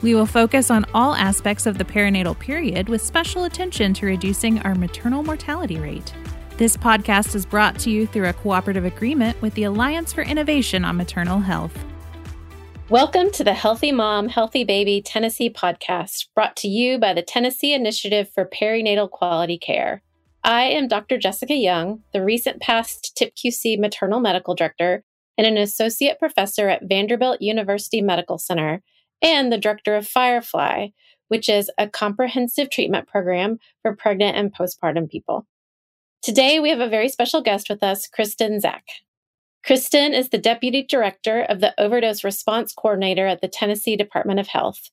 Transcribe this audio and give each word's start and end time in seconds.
We 0.00 0.14
will 0.14 0.26
focus 0.26 0.70
on 0.70 0.86
all 0.94 1.16
aspects 1.16 1.66
of 1.66 1.76
the 1.76 1.84
perinatal 1.84 2.38
period 2.38 2.88
with 2.88 3.02
special 3.02 3.44
attention 3.44 3.92
to 3.94 4.06
reducing 4.06 4.60
our 4.60 4.76
maternal 4.76 5.24
mortality 5.24 5.76
rate. 5.76 6.14
This 6.56 6.76
podcast 6.76 7.34
is 7.34 7.44
brought 7.44 7.80
to 7.80 7.90
you 7.90 8.06
through 8.06 8.28
a 8.28 8.32
cooperative 8.32 8.84
agreement 8.84 9.40
with 9.42 9.54
the 9.54 9.64
Alliance 9.64 10.12
for 10.12 10.22
Innovation 10.22 10.84
on 10.84 10.96
Maternal 10.96 11.40
Health. 11.40 11.76
Welcome 12.88 13.32
to 13.32 13.42
the 13.42 13.54
Healthy 13.54 13.90
Mom, 13.90 14.28
Healthy 14.28 14.62
Baby 14.62 15.02
Tennessee 15.02 15.50
podcast, 15.50 16.26
brought 16.32 16.54
to 16.58 16.68
you 16.68 17.00
by 17.00 17.12
the 17.12 17.22
Tennessee 17.22 17.74
Initiative 17.74 18.30
for 18.32 18.48
Perinatal 18.48 19.10
Quality 19.10 19.58
Care. 19.58 20.04
I 20.44 20.62
am 20.62 20.86
Dr. 20.86 21.18
Jessica 21.18 21.54
Young, 21.54 22.04
the 22.12 22.24
recent 22.24 22.60
past 22.62 23.20
TIPQC 23.20 23.80
maternal 23.80 24.20
medical 24.20 24.54
director 24.54 25.02
and 25.36 25.44
an 25.44 25.56
associate 25.56 26.20
professor 26.20 26.68
at 26.68 26.88
Vanderbilt 26.88 27.42
University 27.42 28.00
Medical 28.00 28.38
Center 28.38 28.80
and 29.22 29.52
the 29.52 29.58
director 29.58 29.96
of 29.96 30.06
Firefly, 30.06 30.88
which 31.28 31.48
is 31.48 31.70
a 31.78 31.88
comprehensive 31.88 32.70
treatment 32.70 33.06
program 33.06 33.58
for 33.82 33.94
pregnant 33.94 34.36
and 34.36 34.54
postpartum 34.54 35.10
people. 35.10 35.46
Today, 36.22 36.58
we 36.58 36.70
have 36.70 36.80
a 36.80 36.88
very 36.88 37.08
special 37.08 37.42
guest 37.42 37.68
with 37.70 37.82
us, 37.82 38.06
Kristen 38.06 38.60
Zak. 38.60 38.84
Kristen 39.64 40.14
is 40.14 40.30
the 40.30 40.38
deputy 40.38 40.82
director 40.82 41.42
of 41.42 41.60
the 41.60 41.74
Overdose 41.78 42.24
Response 42.24 42.72
Coordinator 42.72 43.26
at 43.26 43.40
the 43.40 43.48
Tennessee 43.48 43.96
Department 43.96 44.40
of 44.40 44.48
Health. 44.48 44.90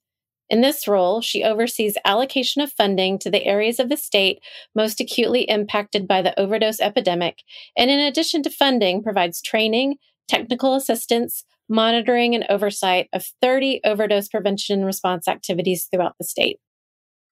In 0.50 0.62
this 0.62 0.88
role, 0.88 1.22
she 1.22 1.44
oversees 1.44 1.98
allocation 2.06 2.62
of 2.62 2.72
funding 2.72 3.18
to 3.20 3.32
the 3.32 3.46
areas 3.46 3.80
of 3.80 3.90
the 3.90 3.98
state 3.98 4.40
most 4.76 5.00
acutely 5.00 5.42
impacted 5.50 6.08
by 6.08 6.22
the 6.22 6.40
overdose 6.40 6.80
epidemic, 6.80 7.40
and 7.76 7.90
in 7.90 8.00
addition 8.00 8.44
to 8.44 8.50
funding, 8.50 9.02
provides 9.02 9.42
training, 9.42 9.96
technical 10.28 10.76
assistance, 10.76 11.46
monitoring 11.70 12.36
and 12.36 12.46
oversight 12.50 13.08
of 13.14 13.26
30 13.42 13.82
overdose 13.84 14.28
prevention 14.28 14.86
response 14.86 15.28
activities 15.28 15.88
throughout 15.92 16.16
the 16.20 16.26
state. 16.26 16.60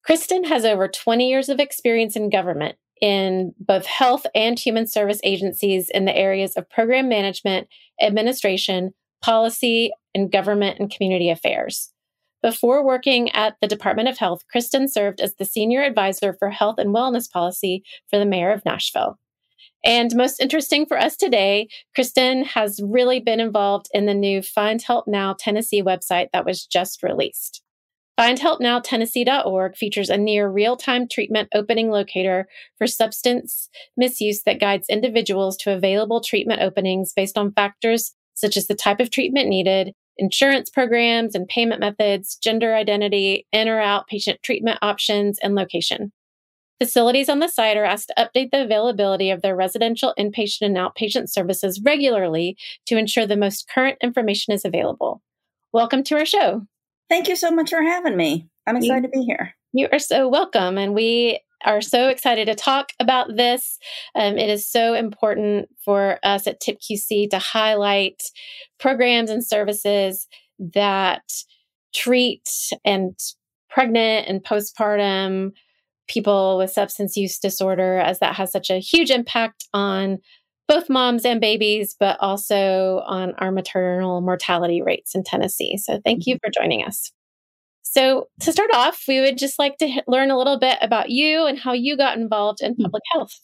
Kristen 0.04 0.44
has 0.46 0.66
over 0.66 0.88
20 0.88 1.30
years 1.30 1.50
of 1.50 1.60
experience 1.60 2.16
in 2.16 2.30
government 2.30 2.76
in 3.02 3.54
both 3.60 3.86
health 3.86 4.26
and 4.34 4.58
human 4.58 4.88
service 4.88 5.20
agencies 5.24 5.90
in 5.90 6.06
the 6.06 6.16
areas 6.16 6.56
of 6.56 6.70
program 6.70 7.10
management, 7.10 7.68
administration, 8.02 8.92
policy, 9.22 9.92
and 10.14 10.32
government 10.32 10.80
and 10.80 10.92
community 10.92 11.30
affairs. 11.30 11.92
Before 12.42 12.86
working 12.86 13.32
at 13.32 13.56
the 13.62 13.68
Department 13.68 14.10
of 14.10 14.18
Health, 14.18 14.42
Kristen 14.50 14.90
served 14.90 15.22
as 15.22 15.36
the 15.36 15.46
senior 15.46 15.82
advisor 15.82 16.36
for 16.38 16.50
health 16.50 16.76
and 16.78 16.94
wellness 16.94 17.32
policy 17.32 17.84
for 18.10 18.20
the 18.20 18.26
mayor 18.26 18.52
of 18.52 18.66
Nashville. 18.66 19.18
And 19.84 20.16
most 20.16 20.40
interesting 20.40 20.86
for 20.86 20.98
us 20.98 21.18
today, 21.18 21.68
Kristen 21.94 22.46
has 22.46 22.80
really 22.82 23.20
been 23.20 23.40
involved 23.40 23.88
in 23.94 24.06
the 24.06 24.14
new 24.14 24.42
Find 24.42 24.82
Help 24.82 25.08
Now 25.08 25.36
Tennessee 25.38 25.84
website 25.84 26.28
that 26.32 26.46
was 26.46 26.66
just 26.66 27.04
released. 27.04 27.62
FindHelpNowTennessee.org 28.20 29.76
features 29.76 30.10
a 30.10 30.18
near 30.18 30.48
real 30.48 30.78
time 30.78 31.08
treatment 31.08 31.50
opening 31.54 31.90
locator 31.90 32.48
for 32.78 32.86
substance 32.86 33.70
misuse 33.98 34.44
that 34.44 34.60
guides 34.60 34.88
individuals 34.88 35.58
to 35.58 35.74
available 35.74 36.22
treatment 36.22 36.62
openings 36.62 37.12
based 37.14 37.38
on 37.38 37.52
factors 37.52 38.14
such 38.36 38.56
as 38.56 38.68
the 38.68 38.76
type 38.76 39.00
of 39.00 39.10
treatment 39.10 39.48
needed, 39.48 39.94
insurance 40.18 40.70
programs 40.70 41.36
and 41.36 41.48
payment 41.48 41.80
methods, 41.80 42.36
gender 42.36 42.76
identity, 42.76 43.48
in 43.52 43.68
or 43.68 43.80
outpatient 43.80 44.42
treatment 44.44 44.80
options, 44.82 45.40
and 45.42 45.56
location. 45.56 46.12
Facilities 46.82 47.30
on 47.30 47.40
the 47.40 47.48
site 47.48 47.78
are 47.78 47.86
asked 47.86 48.10
to 48.10 48.16
update 48.24 48.52
the 48.52 48.64
availability 48.64 49.30
of 49.30 49.42
their 49.42 49.56
residential, 49.56 50.14
inpatient, 50.18 50.62
and 50.62 50.76
outpatient 50.78 51.30
services 51.30 51.80
regularly 51.84 52.58
to 52.88 52.98
ensure 52.98 53.26
the 53.26 53.38
most 53.38 53.70
current 53.70 53.98
information 54.02 54.54
is 54.54 54.66
available. 54.66 55.22
Welcome 55.72 56.04
to 56.04 56.16
our 56.18 56.26
show. 56.26 56.66
Thank 57.10 57.28
you 57.28 57.36
so 57.36 57.52
much 57.52 57.70
for 57.70 57.82
having 57.82 58.18
me. 58.18 58.48
I'm 58.68 58.78
excited 58.78 59.04
you, 59.04 59.10
to 59.12 59.20
be 59.20 59.26
here. 59.26 59.54
You 59.72 59.88
are 59.92 60.00
so 60.00 60.28
welcome. 60.28 60.78
And 60.78 60.94
we 60.94 61.40
are 61.64 61.82
so 61.82 62.10
excited 62.10 62.48
to 62.48 62.56
talk 62.56 62.92
about 63.00 63.36
this. 63.36 63.78
Um, 64.16 64.38
it 64.38 64.50
is 64.50 64.70
so 64.70 64.94
important 64.94 65.70
for 65.84 66.20
us 66.24 66.48
at 66.48 66.62
TIPQC 66.62 67.30
to 67.30 67.40
highlight 67.40 68.24
programs 68.80 69.30
and 69.30 69.46
services 69.46 70.28
that 70.60 71.24
treat 71.94 72.50
and 72.84 73.18
pregnant 73.70 74.28
and 74.28 74.44
postpartum 74.44 75.52
people 76.08 76.58
with 76.58 76.72
substance 76.72 77.16
use 77.18 77.40
disorder, 77.40 77.98
as 77.98 78.20
that 78.20 78.36
has 78.36 78.52
such 78.52 78.70
a 78.70 78.80
huge 78.80 79.10
impact 79.10 79.66
on 79.74 80.20
both 80.68 80.90
moms 80.90 81.26
and 81.26 81.42
babies, 81.42 81.96
but 82.00 82.18
also 82.20 83.04
on 83.06 83.34
our 83.38 83.52
maternal 83.52 84.22
mortality 84.22 84.82
rates 84.82 85.16
in 85.16 85.24
Tennessee. 85.24 85.78
So, 85.78 86.00
thank 86.04 86.26
you 86.26 86.36
mm-hmm. 86.36 86.48
for 86.48 86.62
joining 86.62 86.86
us. 86.86 87.12
So, 87.82 88.28
to 88.42 88.52
start 88.52 88.72
off, 88.74 89.04
we 89.08 89.22
would 89.22 89.38
just 89.38 89.60
like 89.60 89.78
to 89.78 90.04
learn 90.08 90.32
a 90.32 90.38
little 90.38 90.60
bit 90.60 90.78
about 90.82 91.10
you 91.10 91.46
and 91.46 91.60
how 91.60 91.74
you 91.74 91.98
got 91.98 92.18
involved 92.18 92.62
in 92.62 92.74
mm-hmm. 92.74 92.84
public 92.84 93.04
health. 93.12 93.40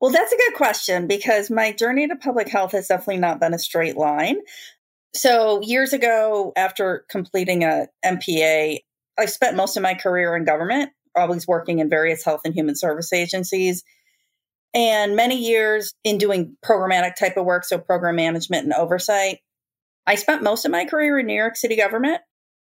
Well, 0.00 0.12
that's 0.12 0.32
a 0.32 0.36
good 0.36 0.54
question 0.54 1.06
because 1.06 1.50
my 1.50 1.72
journey 1.72 2.06
to 2.08 2.16
public 2.16 2.48
health 2.48 2.72
has 2.72 2.88
definitely 2.88 3.18
not 3.18 3.40
been 3.40 3.54
a 3.54 3.58
straight 3.58 3.96
line. 3.96 4.36
So, 5.14 5.60
years 5.62 5.92
ago, 5.92 6.52
after 6.56 7.04
completing 7.08 7.64
a 7.64 7.86
MPA, 8.04 8.78
I 9.18 9.26
spent 9.26 9.56
most 9.56 9.76
of 9.76 9.82
my 9.82 9.94
career 9.94 10.36
in 10.36 10.44
government 10.44 10.90
always 11.16 11.46
working 11.46 11.78
in 11.78 11.88
various 11.88 12.24
health 12.24 12.42
and 12.44 12.54
human 12.54 12.76
service 12.76 13.12
agencies. 13.12 13.84
And 14.74 15.14
many 15.14 15.36
years 15.36 15.94
in 16.02 16.18
doing 16.18 16.56
programmatic 16.64 17.14
type 17.14 17.36
of 17.36 17.44
work 17.44 17.64
so 17.64 17.78
program 17.78 18.16
management 18.16 18.64
and 18.64 18.72
oversight 18.72 19.38
i 20.06 20.14
spent 20.16 20.42
most 20.42 20.64
of 20.64 20.70
my 20.70 20.84
career 20.84 21.18
in 21.18 21.26
new 21.26 21.34
york 21.34 21.56
city 21.56 21.76
government. 21.76 22.20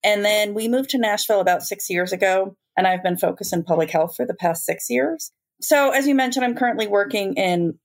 And 0.04 0.24
then 0.24 0.54
we 0.54 0.68
moved 0.68 0.90
to 0.90 0.98
nashville 0.98 1.40
about 1.40 1.62
six 1.62 1.88
years 1.90 2.12
ago 2.12 2.56
and 2.76 2.86
i've 2.86 3.02
been 3.02 3.16
focused 3.16 3.52
in 3.52 3.64
public 3.64 3.90
health 3.90 4.16
for 4.16 4.26
the 4.26 4.34
past 4.34 4.64
six 4.64 4.90
years. 4.90 5.32
So 5.62 5.90
as 5.90 6.06
you 6.06 6.14
mentioned 6.14 6.44
i'm 6.44 6.56
currently 6.56 6.86
working 6.86 7.34
in 7.34 7.78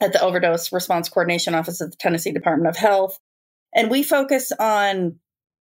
at 0.00 0.14
the 0.14 0.22
overdose 0.22 0.72
response 0.72 1.10
coordination 1.10 1.54
office 1.54 1.80
of 1.80 1.90
the 1.90 1.96
tennessee 1.98 2.32
department 2.32 2.70
of 2.70 2.76
health. 2.76 3.18
And 3.74 3.90
we 3.90 4.02
focus 4.02 4.52
on 4.58 5.20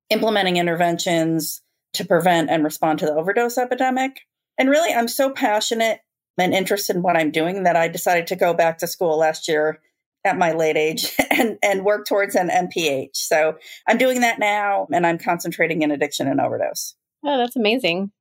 implementing 0.10 0.58
interventions 0.58 1.62
to 1.94 2.06
prevent 2.06 2.50
and 2.50 2.64
respond 2.64 3.00
to 3.00 3.06
the 3.06 3.14
overdose 3.14 3.58
epidemic. 3.58 4.22
And 4.58 4.70
really, 4.70 4.94
I'm 4.94 5.08
so 5.08 5.30
passionate 5.30 6.00
and 6.38 6.54
interested 6.54 6.96
in 6.96 7.02
what 7.02 7.18
I'm 7.18 7.32
doing 7.32 7.64
that 7.64 7.76
I 7.76 7.88
decided 7.88 8.28
to 8.28 8.36
go 8.36 8.54
back 8.54 8.78
to 8.80 8.88
school 8.88 9.18
last 9.18 9.48
year 9.48 9.80
at 10.26 10.38
my 10.38 10.52
late 10.52 10.78
age 10.78 11.14
and, 11.32 11.58
and 11.64 11.86
work 11.86 12.06
towards 12.06 12.36
an 12.36 12.50
MPH. 12.50 13.16
So 13.16 13.56
I'm 13.88 13.98
doing 13.98 14.22
that 14.22 14.40
now 14.40 14.88
and 14.92 15.06
I'm 15.06 15.18
concentrating 15.18 15.82
in 15.82 15.92
addiction 15.92 16.28
and 16.28 16.40
overdose. 16.40 16.96
Oh, 17.26 17.38
that's 17.38 17.56
amazing. 17.56 18.12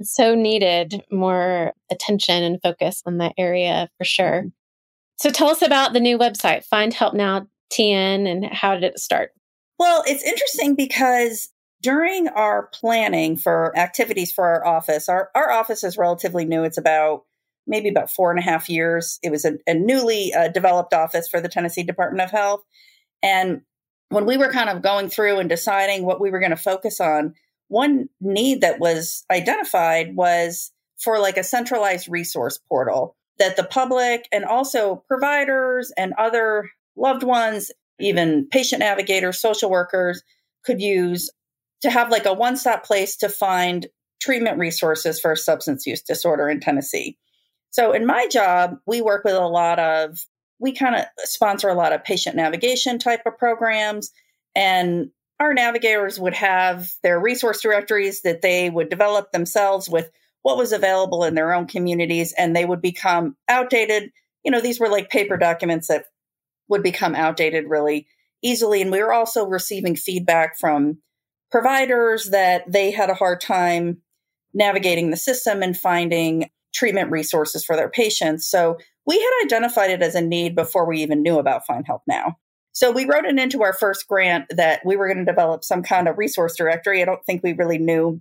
It's 0.00 0.14
so 0.14 0.34
needed 0.34 1.02
more 1.10 1.72
attention 1.90 2.42
and 2.42 2.60
focus 2.62 3.02
on 3.06 3.18
that 3.18 3.34
area 3.38 3.88
for 3.98 4.04
sure. 4.04 4.40
Mm-hmm. 4.40 4.48
So 5.16 5.30
tell 5.30 5.48
us 5.48 5.62
about 5.62 5.92
the 5.92 6.00
new 6.00 6.18
website, 6.18 6.64
Find 6.64 6.92
Help 6.92 7.14
Now 7.14 7.46
TN, 7.72 8.28
and 8.28 8.44
how 8.44 8.74
did 8.74 8.84
it 8.84 8.98
start? 8.98 9.30
Well, 9.78 10.02
it's 10.06 10.24
interesting 10.24 10.74
because 10.74 11.50
during 11.84 12.28
our 12.28 12.70
planning 12.72 13.36
for 13.36 13.76
activities 13.76 14.32
for 14.32 14.42
our 14.42 14.66
office, 14.66 15.06
our, 15.10 15.30
our 15.34 15.52
office 15.52 15.84
is 15.84 15.98
relatively 15.98 16.46
new. 16.46 16.64
It's 16.64 16.78
about 16.78 17.24
maybe 17.66 17.90
about 17.90 18.10
four 18.10 18.30
and 18.30 18.38
a 18.38 18.42
half 18.42 18.70
years. 18.70 19.18
It 19.22 19.30
was 19.30 19.44
a, 19.44 19.58
a 19.66 19.74
newly 19.74 20.32
uh, 20.32 20.48
developed 20.48 20.94
office 20.94 21.28
for 21.28 21.42
the 21.42 21.48
Tennessee 21.48 21.82
Department 21.82 22.22
of 22.22 22.30
Health. 22.30 22.62
And 23.22 23.60
when 24.08 24.24
we 24.24 24.38
were 24.38 24.50
kind 24.50 24.70
of 24.70 24.80
going 24.80 25.10
through 25.10 25.38
and 25.40 25.48
deciding 25.48 26.06
what 26.06 26.22
we 26.22 26.30
were 26.30 26.40
going 26.40 26.50
to 26.50 26.56
focus 26.56 27.00
on, 27.00 27.34
one 27.68 28.08
need 28.18 28.62
that 28.62 28.80
was 28.80 29.26
identified 29.30 30.16
was 30.16 30.72
for 30.96 31.18
like 31.18 31.36
a 31.36 31.44
centralized 31.44 32.08
resource 32.08 32.58
portal 32.66 33.14
that 33.38 33.56
the 33.56 33.64
public 33.64 34.26
and 34.32 34.46
also 34.46 35.04
providers 35.06 35.92
and 35.98 36.14
other 36.16 36.70
loved 36.96 37.24
ones, 37.24 37.70
even 38.00 38.48
patient 38.50 38.80
navigators, 38.80 39.38
social 39.38 39.68
workers 39.68 40.22
could 40.64 40.80
use 40.80 41.30
to 41.82 41.90
have 41.90 42.10
like 42.10 42.26
a 42.26 42.32
one 42.34 42.56
stop 42.56 42.84
place 42.84 43.16
to 43.16 43.28
find 43.28 43.86
treatment 44.20 44.58
resources 44.58 45.20
for 45.20 45.36
substance 45.36 45.86
use 45.86 46.02
disorder 46.02 46.48
in 46.48 46.60
Tennessee. 46.60 47.18
So, 47.70 47.92
in 47.92 48.06
my 48.06 48.28
job, 48.28 48.78
we 48.86 49.02
work 49.02 49.24
with 49.24 49.34
a 49.34 49.46
lot 49.46 49.78
of, 49.78 50.24
we 50.58 50.72
kind 50.72 50.94
of 50.94 51.04
sponsor 51.18 51.68
a 51.68 51.74
lot 51.74 51.92
of 51.92 52.04
patient 52.04 52.36
navigation 52.36 52.98
type 52.98 53.22
of 53.26 53.36
programs. 53.36 54.12
And 54.54 55.10
our 55.40 55.52
navigators 55.52 56.18
would 56.18 56.34
have 56.34 56.88
their 57.02 57.18
resource 57.18 57.60
directories 57.60 58.22
that 58.22 58.42
they 58.42 58.70
would 58.70 58.88
develop 58.88 59.32
themselves 59.32 59.88
with 59.88 60.10
what 60.42 60.56
was 60.56 60.72
available 60.72 61.24
in 61.24 61.34
their 61.34 61.52
own 61.52 61.66
communities 61.66 62.32
and 62.36 62.54
they 62.54 62.64
would 62.64 62.80
become 62.80 63.36
outdated. 63.48 64.12
You 64.44 64.52
know, 64.52 64.60
these 64.60 64.78
were 64.78 64.88
like 64.88 65.10
paper 65.10 65.36
documents 65.36 65.88
that 65.88 66.04
would 66.68 66.82
become 66.82 67.14
outdated 67.14 67.64
really 67.68 68.06
easily. 68.42 68.82
And 68.82 68.92
we 68.92 69.02
were 69.02 69.12
also 69.12 69.46
receiving 69.46 69.96
feedback 69.96 70.58
from 70.58 70.98
providers 71.54 72.30
that 72.30 72.64
they 72.66 72.90
had 72.90 73.10
a 73.10 73.14
hard 73.14 73.40
time 73.40 73.98
navigating 74.54 75.12
the 75.12 75.16
system 75.16 75.62
and 75.62 75.78
finding 75.78 76.50
treatment 76.74 77.12
resources 77.12 77.64
for 77.64 77.76
their 77.76 77.88
patients. 77.88 78.44
So 78.50 78.76
we 79.06 79.20
had 79.20 79.44
identified 79.44 79.90
it 79.92 80.02
as 80.02 80.16
a 80.16 80.20
need 80.20 80.56
before 80.56 80.84
we 80.84 81.00
even 81.00 81.22
knew 81.22 81.38
about 81.38 81.64
Find 81.64 81.86
Help 81.86 82.02
Now. 82.08 82.38
So 82.72 82.90
we 82.90 83.04
wrote 83.04 83.24
it 83.24 83.38
into 83.38 83.62
our 83.62 83.72
first 83.72 84.08
grant 84.08 84.46
that 84.50 84.80
we 84.84 84.96
were 84.96 85.06
going 85.06 85.24
to 85.24 85.32
develop 85.32 85.62
some 85.62 85.84
kind 85.84 86.08
of 86.08 86.18
resource 86.18 86.56
directory. 86.56 87.00
I 87.00 87.04
don't 87.04 87.24
think 87.24 87.44
we 87.44 87.52
really 87.52 87.78
knew 87.78 88.20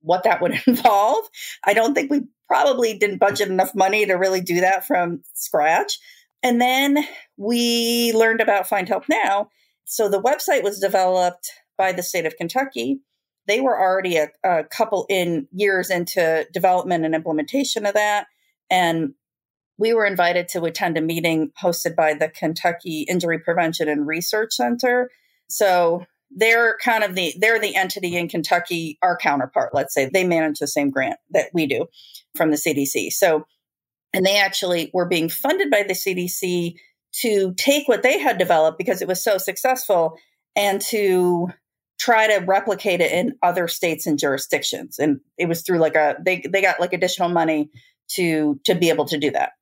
what 0.00 0.22
that 0.22 0.40
would 0.40 0.58
involve. 0.66 1.26
I 1.66 1.74
don't 1.74 1.92
think 1.92 2.10
we 2.10 2.22
probably 2.48 2.96
didn't 2.96 3.18
budget 3.18 3.50
enough 3.50 3.74
money 3.74 4.06
to 4.06 4.14
really 4.14 4.40
do 4.40 4.62
that 4.62 4.86
from 4.86 5.22
scratch. 5.34 5.98
And 6.42 6.58
then 6.58 7.04
we 7.36 8.14
learned 8.14 8.40
about 8.40 8.66
Find 8.66 8.88
Help 8.88 9.10
Now. 9.10 9.50
So 9.84 10.08
the 10.08 10.22
website 10.22 10.62
was 10.62 10.80
developed 10.80 11.50
by 11.76 11.92
the 11.92 12.02
state 12.02 12.26
of 12.26 12.36
Kentucky. 12.36 13.00
They 13.46 13.60
were 13.60 13.78
already 13.78 14.16
a, 14.16 14.28
a 14.44 14.64
couple 14.64 15.06
in 15.08 15.48
years 15.52 15.90
into 15.90 16.46
development 16.52 17.04
and 17.04 17.14
implementation 17.14 17.86
of 17.86 17.94
that. 17.94 18.26
And 18.70 19.14
we 19.78 19.94
were 19.94 20.06
invited 20.06 20.48
to 20.48 20.64
attend 20.64 20.96
a 20.96 21.00
meeting 21.00 21.50
hosted 21.60 21.96
by 21.96 22.14
the 22.14 22.28
Kentucky 22.28 23.02
Injury 23.08 23.40
Prevention 23.40 23.88
and 23.88 24.06
Research 24.06 24.52
Center. 24.52 25.10
So 25.48 26.04
they're 26.30 26.76
kind 26.82 27.04
of 27.04 27.14
the 27.14 27.34
they're 27.38 27.58
the 27.58 27.76
entity 27.76 28.16
in 28.16 28.28
Kentucky, 28.28 28.98
our 29.02 29.16
counterpart, 29.16 29.74
let's 29.74 29.92
say. 29.92 30.08
They 30.08 30.24
manage 30.24 30.60
the 30.60 30.66
same 30.66 30.90
grant 30.90 31.18
that 31.30 31.50
we 31.52 31.66
do 31.66 31.86
from 32.36 32.50
the 32.50 32.56
CDC. 32.56 33.12
So 33.12 33.44
and 34.12 34.24
they 34.24 34.38
actually 34.38 34.90
were 34.92 35.06
being 35.06 35.28
funded 35.28 35.70
by 35.70 35.82
the 35.82 35.94
CDC 35.94 36.74
to 37.20 37.54
take 37.56 37.88
what 37.88 38.02
they 38.02 38.18
had 38.18 38.38
developed 38.38 38.78
because 38.78 39.02
it 39.02 39.08
was 39.08 39.22
so 39.22 39.38
successful 39.38 40.16
and 40.54 40.80
to 40.80 41.48
try 42.02 42.26
to 42.26 42.44
replicate 42.44 43.00
it 43.00 43.12
in 43.12 43.36
other 43.42 43.68
states 43.68 44.06
and 44.06 44.18
jurisdictions. 44.18 44.98
And 44.98 45.20
it 45.38 45.48
was 45.48 45.62
through 45.62 45.78
like 45.78 45.94
a 45.94 46.16
they 46.20 46.40
they 46.40 46.60
got 46.60 46.80
like 46.80 46.92
additional 46.92 47.28
money 47.28 47.70
to 48.14 48.60
to 48.64 48.74
be 48.74 48.88
able 48.88 49.04
to 49.06 49.18
do 49.18 49.30
that. 49.30 49.52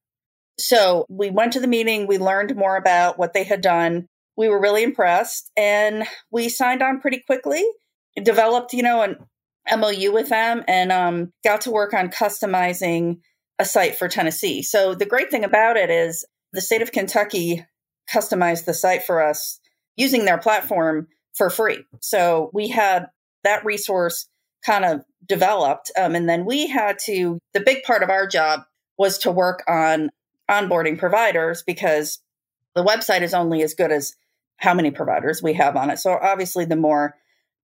So 0.58 1.04
we 1.10 1.30
went 1.30 1.52
to 1.52 1.60
the 1.60 1.66
meeting, 1.66 2.06
we 2.06 2.16
learned 2.18 2.56
more 2.56 2.76
about 2.76 3.18
what 3.18 3.34
they 3.34 3.44
had 3.44 3.60
done. 3.60 4.06
We 4.36 4.48
were 4.48 4.60
really 4.60 4.82
impressed 4.82 5.50
and 5.56 6.06
we 6.30 6.48
signed 6.48 6.82
on 6.82 7.00
pretty 7.00 7.22
quickly, 7.26 7.64
developed, 8.22 8.72
you 8.72 8.82
know, 8.82 9.02
an 9.02 9.16
MOU 9.78 10.12
with 10.12 10.30
them 10.30 10.64
and 10.66 10.90
um, 10.90 11.32
got 11.44 11.62
to 11.62 11.70
work 11.70 11.92
on 11.92 12.08
customizing 12.08 13.20
a 13.58 13.66
site 13.66 13.96
for 13.96 14.08
Tennessee. 14.08 14.62
So 14.62 14.94
the 14.94 15.06
great 15.06 15.30
thing 15.30 15.44
about 15.44 15.76
it 15.76 15.90
is 15.90 16.24
the 16.52 16.62
state 16.62 16.80
of 16.80 16.92
Kentucky 16.92 17.66
customized 18.12 18.64
the 18.64 18.74
site 18.74 19.02
for 19.04 19.22
us 19.22 19.60
using 19.96 20.24
their 20.24 20.38
platform 20.38 21.06
for 21.34 21.50
free. 21.50 21.84
So 22.00 22.50
we 22.52 22.68
had 22.68 23.06
that 23.44 23.64
resource 23.64 24.28
kind 24.64 24.84
of 24.84 25.02
developed. 25.26 25.90
Um, 25.98 26.14
and 26.14 26.28
then 26.28 26.44
we 26.44 26.66
had 26.66 26.98
to, 27.06 27.38
the 27.54 27.60
big 27.60 27.82
part 27.82 28.02
of 28.02 28.10
our 28.10 28.26
job 28.26 28.60
was 28.98 29.18
to 29.18 29.30
work 29.30 29.62
on 29.68 30.10
onboarding 30.50 30.98
providers 30.98 31.62
because 31.66 32.18
the 32.74 32.84
website 32.84 33.22
is 33.22 33.34
only 33.34 33.62
as 33.62 33.74
good 33.74 33.90
as 33.90 34.14
how 34.56 34.74
many 34.74 34.90
providers 34.90 35.42
we 35.42 35.54
have 35.54 35.76
on 35.76 35.90
it. 35.90 35.98
So 35.98 36.12
obviously, 36.20 36.66
the 36.66 36.76
more 36.76 37.14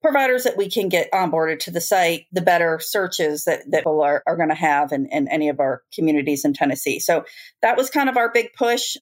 providers 0.02 0.44
that 0.44 0.56
we 0.56 0.70
can 0.70 0.88
get 0.88 1.10
onboarded 1.12 1.58
to 1.58 1.70
the 1.70 1.80
site, 1.80 2.26
the 2.32 2.40
better 2.40 2.78
searches 2.78 3.44
that, 3.44 3.62
that 3.70 3.80
people 3.80 4.02
are, 4.02 4.22
are 4.26 4.36
going 4.36 4.48
to 4.48 4.54
have 4.54 4.92
in, 4.92 5.06
in 5.06 5.28
any 5.28 5.48
of 5.48 5.60
our 5.60 5.82
communities 5.92 6.44
in 6.44 6.54
Tennessee. 6.54 7.00
So 7.00 7.24
that 7.60 7.76
was 7.76 7.90
kind 7.90 8.08
of 8.08 8.16
our 8.16 8.30
big 8.30 8.52
push. 8.54 8.96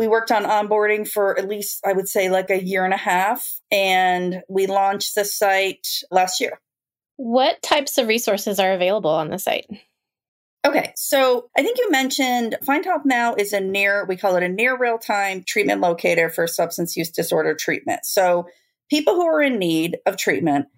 We 0.00 0.08
worked 0.08 0.32
on 0.32 0.44
onboarding 0.44 1.06
for 1.06 1.38
at 1.38 1.46
least, 1.46 1.82
I 1.84 1.92
would 1.92 2.08
say, 2.08 2.30
like 2.30 2.48
a 2.48 2.64
year 2.64 2.86
and 2.86 2.94
a 2.94 2.96
half, 2.96 3.46
and 3.70 4.42
we 4.48 4.66
launched 4.66 5.14
the 5.14 5.26
site 5.26 5.86
last 6.10 6.40
year. 6.40 6.58
What 7.16 7.60
types 7.60 7.98
of 7.98 8.08
resources 8.08 8.58
are 8.58 8.72
available 8.72 9.10
on 9.10 9.28
the 9.28 9.38
site? 9.38 9.66
Okay, 10.66 10.94
so 10.96 11.50
I 11.54 11.62
think 11.62 11.76
you 11.76 11.90
mentioned 11.90 12.56
Find 12.64 12.82
Help 12.82 13.02
Now 13.04 13.34
is 13.34 13.52
a 13.52 13.60
near, 13.60 14.06
we 14.06 14.16
call 14.16 14.36
it 14.36 14.42
a 14.42 14.48
near 14.48 14.74
real 14.74 14.96
time 14.96 15.44
treatment 15.46 15.82
locator 15.82 16.30
for 16.30 16.46
substance 16.46 16.96
use 16.96 17.10
disorder 17.10 17.54
treatment. 17.54 18.06
So 18.06 18.46
people 18.88 19.16
who 19.16 19.26
are 19.26 19.42
in 19.42 19.58
need 19.58 19.98
of 20.06 20.16
treatment 20.16 20.68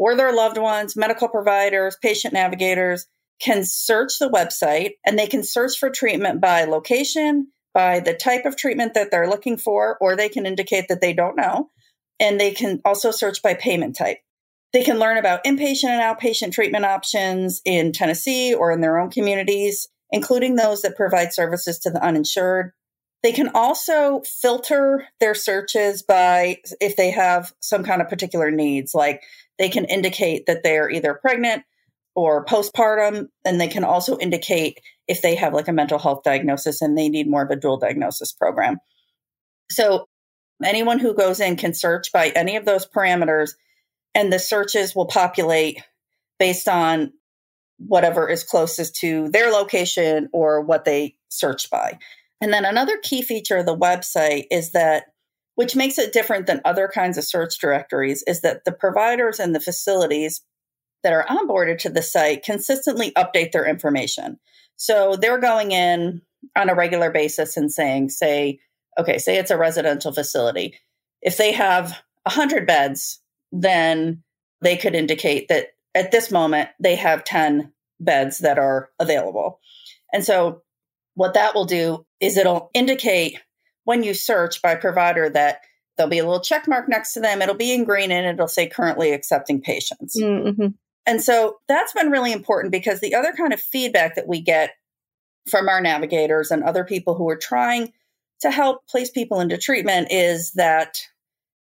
or 0.00 0.16
their 0.16 0.34
loved 0.34 0.58
ones, 0.58 0.96
medical 0.96 1.28
providers, 1.28 1.96
patient 2.02 2.34
navigators 2.34 3.06
can 3.40 3.64
search 3.64 4.18
the 4.18 4.30
website 4.30 4.94
and 5.06 5.16
they 5.16 5.28
can 5.28 5.44
search 5.44 5.78
for 5.78 5.90
treatment 5.90 6.40
by 6.40 6.64
location, 6.64 7.52
by 7.74 8.00
the 8.00 8.14
type 8.14 8.46
of 8.46 8.56
treatment 8.56 8.94
that 8.94 9.10
they're 9.10 9.28
looking 9.28 9.58
for, 9.58 9.98
or 10.00 10.16
they 10.16 10.28
can 10.28 10.46
indicate 10.46 10.86
that 10.88 11.00
they 11.00 11.12
don't 11.12 11.36
know. 11.36 11.70
And 12.20 12.40
they 12.40 12.52
can 12.52 12.80
also 12.84 13.10
search 13.10 13.42
by 13.42 13.54
payment 13.54 13.96
type. 13.96 14.18
They 14.72 14.84
can 14.84 14.98
learn 14.98 15.18
about 15.18 15.44
inpatient 15.44 15.90
and 15.90 16.02
outpatient 16.02 16.52
treatment 16.52 16.84
options 16.84 17.60
in 17.64 17.92
Tennessee 17.92 18.54
or 18.54 18.72
in 18.72 18.80
their 18.80 18.98
own 18.98 19.10
communities, 19.10 19.88
including 20.10 20.56
those 20.56 20.82
that 20.82 20.96
provide 20.96 21.32
services 21.32 21.78
to 21.80 21.90
the 21.90 22.02
uninsured. 22.02 22.72
They 23.22 23.32
can 23.32 23.50
also 23.54 24.22
filter 24.24 25.06
their 25.18 25.34
searches 25.34 26.02
by 26.02 26.58
if 26.80 26.96
they 26.96 27.10
have 27.10 27.52
some 27.60 27.82
kind 27.82 28.02
of 28.02 28.08
particular 28.08 28.50
needs, 28.50 28.94
like 28.94 29.22
they 29.58 29.68
can 29.68 29.84
indicate 29.84 30.46
that 30.46 30.62
they're 30.62 30.90
either 30.90 31.14
pregnant 31.14 31.64
or 32.14 32.44
postpartum, 32.44 33.28
and 33.44 33.60
they 33.60 33.68
can 33.68 33.84
also 33.84 34.16
indicate 34.18 34.80
if 35.08 35.20
they 35.20 35.34
have 35.34 35.52
like 35.52 35.68
a 35.68 35.72
mental 35.72 35.98
health 35.98 36.22
diagnosis 36.22 36.80
and 36.80 36.96
they 36.96 37.08
need 37.08 37.28
more 37.28 37.42
of 37.42 37.50
a 37.50 37.56
dual 37.56 37.76
diagnosis 37.76 38.32
program. 38.32 38.78
So 39.70 40.06
anyone 40.64 40.98
who 40.98 41.14
goes 41.14 41.40
in 41.40 41.56
can 41.56 41.74
search 41.74 42.12
by 42.12 42.28
any 42.30 42.56
of 42.56 42.64
those 42.64 42.86
parameters 42.86 43.50
and 44.14 44.32
the 44.32 44.38
searches 44.38 44.94
will 44.94 45.06
populate 45.06 45.82
based 46.38 46.68
on 46.68 47.12
whatever 47.78 48.28
is 48.28 48.44
closest 48.44 48.96
to 48.96 49.28
their 49.30 49.50
location 49.50 50.28
or 50.32 50.60
what 50.60 50.84
they 50.84 51.16
search 51.28 51.68
by. 51.70 51.98
And 52.40 52.52
then 52.52 52.64
another 52.64 52.98
key 53.02 53.22
feature 53.22 53.58
of 53.58 53.66
the 53.66 53.76
website 53.76 54.44
is 54.50 54.72
that, 54.72 55.06
which 55.56 55.74
makes 55.76 55.98
it 55.98 56.12
different 56.12 56.46
than 56.46 56.60
other 56.64 56.88
kinds 56.92 57.18
of 57.18 57.24
search 57.24 57.58
directories, 57.58 58.22
is 58.26 58.42
that 58.42 58.64
the 58.64 58.72
providers 58.72 59.40
and 59.40 59.54
the 59.54 59.60
facilities 59.60 60.42
that 61.04 61.12
are 61.12 61.24
onboarded 61.26 61.78
to 61.78 61.90
the 61.90 62.02
site 62.02 62.44
consistently 62.44 63.12
update 63.12 63.52
their 63.52 63.64
information. 63.66 64.38
So 64.76 65.16
they're 65.16 65.38
going 65.38 65.70
in 65.70 66.22
on 66.56 66.68
a 66.68 66.74
regular 66.74 67.10
basis 67.10 67.56
and 67.56 67.72
saying, 67.72 68.08
say, 68.08 68.58
okay, 68.98 69.18
say 69.18 69.36
it's 69.38 69.50
a 69.50 69.56
residential 69.56 70.12
facility. 70.12 70.74
If 71.22 71.36
they 71.36 71.52
have 71.52 72.02
100 72.24 72.66
beds, 72.66 73.20
then 73.52 74.22
they 74.60 74.76
could 74.76 74.94
indicate 74.94 75.48
that 75.48 75.68
at 75.94 76.10
this 76.10 76.30
moment 76.30 76.70
they 76.80 76.96
have 76.96 77.24
10 77.24 77.72
beds 78.00 78.38
that 78.40 78.58
are 78.58 78.90
available. 78.98 79.60
And 80.12 80.24
so 80.24 80.62
what 81.14 81.34
that 81.34 81.54
will 81.54 81.64
do 81.64 82.04
is 82.20 82.36
it'll 82.36 82.70
indicate 82.74 83.38
when 83.84 84.02
you 84.02 84.14
search 84.14 84.62
by 84.62 84.74
provider 84.74 85.28
that 85.30 85.60
there'll 85.96 86.10
be 86.10 86.18
a 86.18 86.24
little 86.24 86.40
check 86.40 86.66
mark 86.66 86.88
next 86.88 87.12
to 87.12 87.20
them. 87.20 87.40
It'll 87.40 87.54
be 87.54 87.72
in 87.72 87.84
green 87.84 88.10
and 88.10 88.26
it'll 88.26 88.48
say 88.48 88.68
currently 88.68 89.12
accepting 89.12 89.60
patients. 89.60 90.20
Mm-hmm. 90.20 90.66
And 91.06 91.22
so 91.22 91.56
that's 91.68 91.92
been 91.92 92.10
really 92.10 92.32
important 92.32 92.72
because 92.72 93.00
the 93.00 93.14
other 93.14 93.32
kind 93.32 93.52
of 93.52 93.60
feedback 93.60 94.16
that 94.16 94.28
we 94.28 94.40
get 94.40 94.70
from 95.48 95.68
our 95.68 95.80
navigators 95.80 96.50
and 96.50 96.62
other 96.62 96.84
people 96.84 97.14
who 97.14 97.28
are 97.28 97.36
trying 97.36 97.92
to 98.40 98.50
help 98.50 98.86
place 98.86 99.10
people 99.10 99.40
into 99.40 99.58
treatment 99.58 100.08
is 100.10 100.52
that 100.52 100.98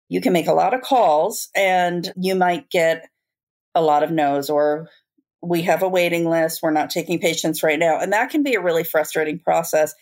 you 0.08 0.20
can 0.20 0.32
make 0.32 0.46
a 0.46 0.54
lot 0.54 0.74
of 0.74 0.80
calls 0.80 1.48
and 1.54 2.12
you 2.16 2.34
might 2.34 2.70
get 2.70 3.08
a 3.74 3.82
lot 3.82 4.02
of 4.02 4.10
no's 4.10 4.48
or 4.48 4.88
we 5.42 5.62
have 5.62 5.82
a 5.82 5.88
waiting 5.88 6.28
list. 6.28 6.62
We're 6.62 6.70
not 6.70 6.90
taking 6.90 7.20
patients 7.20 7.62
right 7.62 7.78
now. 7.78 8.00
And 8.00 8.12
that 8.12 8.30
can 8.30 8.42
be 8.42 8.54
a 8.54 8.60
really 8.60 8.84
frustrating 8.84 9.38
process. 9.38 9.94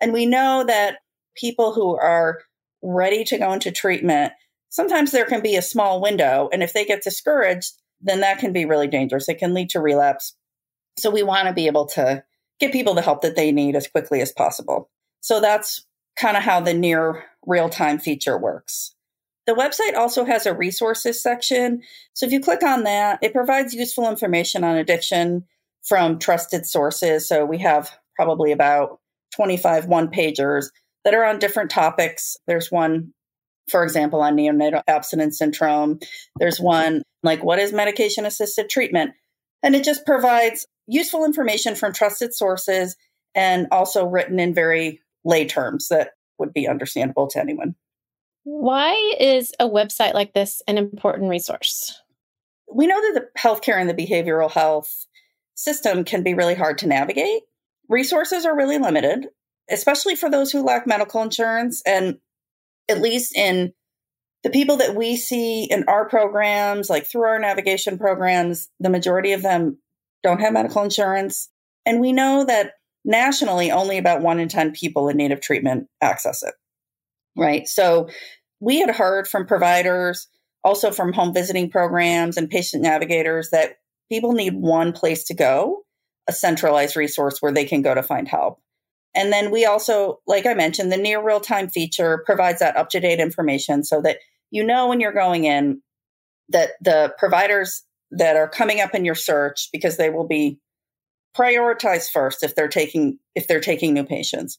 And 0.00 0.12
we 0.12 0.26
know 0.26 0.64
that 0.66 0.98
people 1.36 1.72
who 1.72 1.96
are 1.96 2.40
ready 2.82 3.24
to 3.24 3.38
go 3.38 3.52
into 3.52 3.72
treatment, 3.72 4.32
sometimes 4.68 5.10
there 5.10 5.24
can 5.24 5.40
be 5.40 5.56
a 5.56 5.62
small 5.62 6.00
window. 6.00 6.48
And 6.52 6.62
if 6.62 6.72
they 6.74 6.84
get 6.84 7.02
discouraged, 7.02 7.72
then 8.00 8.20
that 8.20 8.38
can 8.38 8.52
be 8.52 8.64
really 8.64 8.88
dangerous. 8.88 9.28
It 9.28 9.38
can 9.38 9.54
lead 9.54 9.70
to 9.70 9.80
relapse. 9.80 10.34
So 10.98 11.10
we 11.10 11.22
want 11.22 11.48
to 11.48 11.54
be 11.54 11.66
able 11.66 11.86
to 11.86 12.24
get 12.60 12.72
people 12.72 12.94
the 12.94 13.02
help 13.02 13.22
that 13.22 13.36
they 13.36 13.52
need 13.52 13.76
as 13.76 13.86
quickly 13.86 14.20
as 14.20 14.32
possible. 14.32 14.90
So 15.20 15.40
that's 15.40 15.84
kind 16.16 16.36
of 16.36 16.42
how 16.42 16.60
the 16.60 16.74
near 16.74 17.24
real 17.46 17.68
time 17.68 17.98
feature 17.98 18.38
works. 18.38 18.94
The 19.46 19.54
website 19.54 19.96
also 19.96 20.24
has 20.24 20.44
a 20.44 20.54
resources 20.54 21.22
section. 21.22 21.82
So 22.12 22.26
if 22.26 22.32
you 22.32 22.40
click 22.40 22.62
on 22.62 22.84
that, 22.84 23.18
it 23.22 23.32
provides 23.32 23.72
useful 23.72 24.08
information 24.08 24.62
on 24.62 24.76
addiction 24.76 25.44
from 25.84 26.18
trusted 26.18 26.66
sources. 26.66 27.26
So 27.26 27.46
we 27.46 27.58
have 27.58 27.90
probably 28.14 28.52
about 28.52 29.00
25 29.34 29.86
one 29.86 30.08
pagers 30.08 30.66
that 31.04 31.14
are 31.14 31.24
on 31.24 31.38
different 31.38 31.70
topics. 31.70 32.36
There's 32.46 32.70
one 32.70 33.14
for 33.70 33.82
example, 33.82 34.20
on 34.20 34.36
neonatal 34.36 34.82
abstinence 34.86 35.38
syndrome. 35.38 35.98
There's 36.38 36.60
one 36.60 37.02
like, 37.22 37.42
what 37.42 37.58
is 37.58 37.72
medication 37.72 38.26
assisted 38.26 38.68
treatment? 38.68 39.12
And 39.62 39.74
it 39.74 39.84
just 39.84 40.06
provides 40.06 40.66
useful 40.86 41.24
information 41.24 41.74
from 41.74 41.92
trusted 41.92 42.34
sources 42.34 42.96
and 43.34 43.66
also 43.70 44.06
written 44.06 44.38
in 44.38 44.54
very 44.54 45.00
lay 45.24 45.46
terms 45.46 45.88
that 45.88 46.10
would 46.38 46.52
be 46.52 46.68
understandable 46.68 47.26
to 47.28 47.40
anyone. 47.40 47.74
Why 48.44 49.14
is 49.20 49.52
a 49.60 49.68
website 49.68 50.14
like 50.14 50.32
this 50.32 50.62
an 50.66 50.78
important 50.78 51.28
resource? 51.28 52.00
We 52.72 52.86
know 52.86 53.00
that 53.00 53.20
the 53.20 53.40
healthcare 53.40 53.80
and 53.80 53.90
the 53.90 53.94
behavioral 53.94 54.50
health 54.50 55.06
system 55.54 56.04
can 56.04 56.22
be 56.22 56.34
really 56.34 56.54
hard 56.54 56.78
to 56.78 56.86
navigate. 56.86 57.42
Resources 57.88 58.46
are 58.46 58.56
really 58.56 58.78
limited, 58.78 59.26
especially 59.70 60.14
for 60.14 60.30
those 60.30 60.52
who 60.52 60.62
lack 60.62 60.86
medical 60.86 61.22
insurance. 61.22 61.82
And 61.84 62.18
at 62.88 63.00
least 63.00 63.36
in 63.36 63.72
the 64.44 64.50
people 64.50 64.76
that 64.78 64.94
we 64.94 65.16
see 65.16 65.64
in 65.64 65.84
our 65.88 66.08
programs, 66.08 66.88
like 66.88 67.06
through 67.06 67.24
our 67.24 67.38
navigation 67.38 67.98
programs, 67.98 68.68
the 68.80 68.90
majority 68.90 69.32
of 69.32 69.42
them 69.42 69.78
don't 70.22 70.40
have 70.40 70.52
medical 70.52 70.82
insurance. 70.82 71.48
And 71.84 72.00
we 72.00 72.12
know 72.12 72.44
that 72.44 72.72
nationally, 73.04 73.70
only 73.70 73.98
about 73.98 74.22
one 74.22 74.38
in 74.38 74.48
10 74.48 74.72
people 74.72 75.08
in 75.08 75.32
of 75.32 75.40
treatment 75.40 75.88
access 76.00 76.42
it. 76.42 76.54
Right. 77.36 77.66
So 77.66 78.08
we 78.60 78.80
had 78.80 78.94
heard 78.94 79.28
from 79.28 79.46
providers, 79.46 80.28
also 80.64 80.90
from 80.90 81.12
home 81.12 81.32
visiting 81.32 81.70
programs 81.70 82.36
and 82.36 82.50
patient 82.50 82.82
navigators, 82.82 83.50
that 83.50 83.76
people 84.10 84.32
need 84.32 84.54
one 84.54 84.92
place 84.92 85.24
to 85.24 85.34
go, 85.34 85.84
a 86.28 86.32
centralized 86.32 86.96
resource 86.96 87.40
where 87.40 87.52
they 87.52 87.64
can 87.64 87.82
go 87.82 87.94
to 87.94 88.02
find 88.02 88.28
help. 88.28 88.60
And 89.14 89.32
then 89.32 89.50
we 89.50 89.64
also, 89.64 90.20
like 90.26 90.46
I 90.46 90.54
mentioned, 90.54 90.92
the 90.92 90.96
near 90.96 91.22
real 91.22 91.40
time 91.40 91.68
feature 91.68 92.22
provides 92.26 92.60
that 92.60 92.76
up 92.76 92.90
to 92.90 93.00
date 93.00 93.20
information 93.20 93.84
so 93.84 94.00
that 94.02 94.18
you 94.50 94.64
know 94.64 94.88
when 94.88 95.00
you're 95.00 95.12
going 95.12 95.44
in 95.44 95.82
that 96.50 96.70
the 96.80 97.14
providers 97.18 97.84
that 98.10 98.36
are 98.36 98.48
coming 98.48 98.80
up 98.80 98.94
in 98.94 99.04
your 99.04 99.14
search 99.14 99.68
because 99.72 99.96
they 99.96 100.10
will 100.10 100.26
be 100.26 100.58
prioritized 101.36 102.10
first 102.10 102.42
if 102.42 102.54
they're 102.54 102.68
taking 102.68 103.18
if 103.34 103.46
they're 103.46 103.60
taking 103.60 103.94
new 103.94 104.04
patients. 104.04 104.58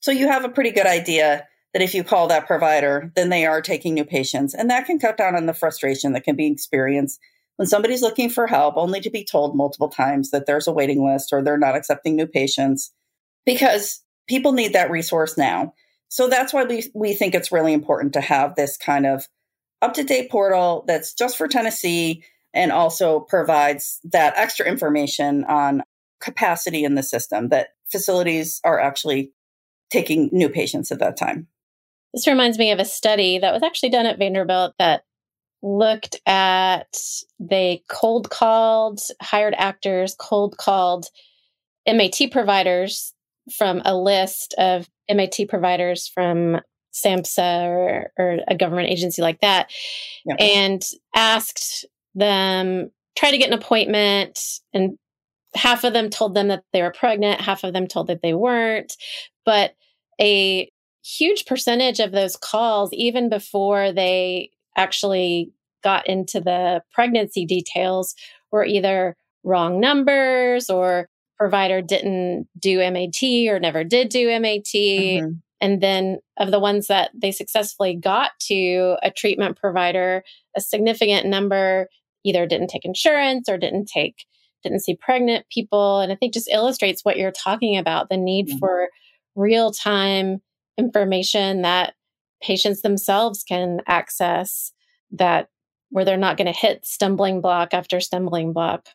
So 0.00 0.10
you 0.10 0.28
have 0.28 0.44
a 0.44 0.50
pretty 0.50 0.70
good 0.70 0.86
idea 0.86 1.46
that 1.72 1.82
if 1.82 1.94
you 1.94 2.04
call 2.04 2.28
that 2.28 2.46
provider, 2.46 3.12
then 3.16 3.28
they 3.28 3.44
are 3.44 3.60
taking 3.60 3.94
new 3.94 4.04
patients. 4.04 4.54
And 4.54 4.70
that 4.70 4.86
can 4.86 4.98
cut 4.98 5.16
down 5.16 5.34
on 5.34 5.46
the 5.46 5.54
frustration 5.54 6.12
that 6.12 6.24
can 6.24 6.36
be 6.36 6.46
experienced 6.46 7.20
when 7.56 7.66
somebody's 7.66 8.02
looking 8.02 8.30
for 8.30 8.46
help, 8.46 8.76
only 8.76 9.00
to 9.00 9.10
be 9.10 9.24
told 9.24 9.56
multiple 9.56 9.88
times 9.88 10.30
that 10.30 10.46
there's 10.46 10.66
a 10.66 10.72
waiting 10.72 11.04
list 11.04 11.32
or 11.32 11.42
they're 11.42 11.58
not 11.58 11.76
accepting 11.76 12.14
new 12.14 12.26
patients 12.26 12.92
because 13.46 14.02
people 14.28 14.52
need 14.52 14.74
that 14.74 14.90
resource 14.90 15.38
now. 15.38 15.72
So 16.08 16.28
that's 16.28 16.52
why 16.52 16.64
we, 16.64 16.84
we 16.94 17.14
think 17.14 17.34
it's 17.34 17.52
really 17.52 17.72
important 17.72 18.12
to 18.14 18.20
have 18.20 18.54
this 18.54 18.76
kind 18.76 19.06
of 19.06 19.26
up 19.80 19.94
to 19.94 20.04
date 20.04 20.30
portal 20.30 20.84
that's 20.86 21.14
just 21.14 21.36
for 21.38 21.48
Tennessee 21.48 22.24
and 22.52 22.72
also 22.72 23.20
provides 23.20 24.00
that 24.04 24.34
extra 24.36 24.66
information 24.66 25.44
on 25.44 25.82
capacity 26.20 26.84
in 26.84 26.94
the 26.94 27.02
system 27.02 27.48
that 27.48 27.68
facilities 27.90 28.60
are 28.64 28.80
actually 28.80 29.32
taking 29.90 30.28
new 30.32 30.48
patients 30.48 30.90
at 30.90 30.98
that 30.98 31.16
time. 31.16 31.46
This 32.14 32.26
reminds 32.26 32.58
me 32.58 32.72
of 32.72 32.78
a 32.78 32.84
study 32.84 33.38
that 33.38 33.52
was 33.52 33.62
actually 33.62 33.90
done 33.90 34.06
at 34.06 34.18
Vanderbilt 34.18 34.74
that 34.78 35.04
looked 35.62 36.16
at 36.26 36.96
they 37.38 37.82
cold 37.88 38.30
called 38.30 39.00
hired 39.20 39.54
actors, 39.56 40.16
cold 40.18 40.56
called 40.56 41.06
MAT 41.86 42.30
providers 42.32 43.12
from 43.54 43.82
a 43.84 43.96
list 43.96 44.54
of 44.58 44.88
MAT 45.08 45.36
providers 45.48 46.08
from 46.08 46.60
SAMHSA 46.92 47.66
or, 47.66 48.12
or 48.18 48.38
a 48.48 48.56
government 48.56 48.88
agency 48.88 49.22
like 49.22 49.40
that 49.40 49.70
yep. 50.24 50.36
and 50.40 50.82
asked 51.14 51.84
them, 52.14 52.90
try 53.16 53.30
to 53.30 53.38
get 53.38 53.48
an 53.48 53.58
appointment. 53.58 54.40
And 54.72 54.98
half 55.54 55.84
of 55.84 55.92
them 55.92 56.10
told 56.10 56.34
them 56.34 56.48
that 56.48 56.64
they 56.72 56.82
were 56.82 56.92
pregnant, 56.92 57.40
half 57.40 57.64
of 57.64 57.72
them 57.72 57.86
told 57.86 58.08
that 58.08 58.22
they 58.22 58.34
weren't. 58.34 58.94
But 59.44 59.74
a 60.20 60.70
huge 61.04 61.44
percentage 61.46 62.00
of 62.00 62.12
those 62.12 62.36
calls, 62.36 62.90
even 62.92 63.28
before 63.28 63.92
they 63.92 64.50
actually 64.76 65.52
got 65.84 66.08
into 66.08 66.40
the 66.40 66.82
pregnancy 66.92 67.44
details, 67.46 68.14
were 68.50 68.64
either 68.64 69.16
wrong 69.44 69.78
numbers 69.80 70.68
or 70.68 71.08
provider 71.38 71.82
didn't 71.82 72.48
do 72.58 72.78
MAT 72.78 73.22
or 73.48 73.58
never 73.58 73.84
did 73.84 74.08
do 74.08 74.28
MAT. 74.40 74.64
Mm-hmm. 74.64 75.30
And 75.60 75.80
then 75.80 76.18
of 76.38 76.50
the 76.50 76.60
ones 76.60 76.88
that 76.88 77.10
they 77.14 77.32
successfully 77.32 77.94
got 77.94 78.32
to 78.48 78.96
a 79.02 79.10
treatment 79.10 79.58
provider, 79.58 80.22
a 80.56 80.60
significant 80.60 81.26
number 81.26 81.88
either 82.24 82.46
didn't 82.46 82.68
take 82.68 82.84
insurance 82.84 83.48
or 83.48 83.56
didn't 83.56 83.86
take 83.86 84.26
didn't 84.62 84.80
see 84.80 84.96
pregnant 84.96 85.46
people 85.48 86.00
and 86.00 86.10
i 86.10 86.16
think 86.16 86.34
just 86.34 86.50
illustrates 86.50 87.04
what 87.04 87.16
you're 87.16 87.30
talking 87.30 87.76
about 87.76 88.08
the 88.08 88.16
need 88.16 88.48
mm-hmm. 88.48 88.58
for 88.58 88.88
real 89.36 89.70
time 89.70 90.40
information 90.76 91.62
that 91.62 91.94
patients 92.42 92.82
themselves 92.82 93.44
can 93.44 93.80
access 93.86 94.72
that 95.12 95.48
where 95.90 96.04
they're 96.04 96.16
not 96.16 96.36
going 96.36 96.52
to 96.52 96.58
hit 96.58 96.84
stumbling 96.84 97.40
block 97.40 97.72
after 97.72 98.00
stumbling 98.00 98.52
block 98.52 98.88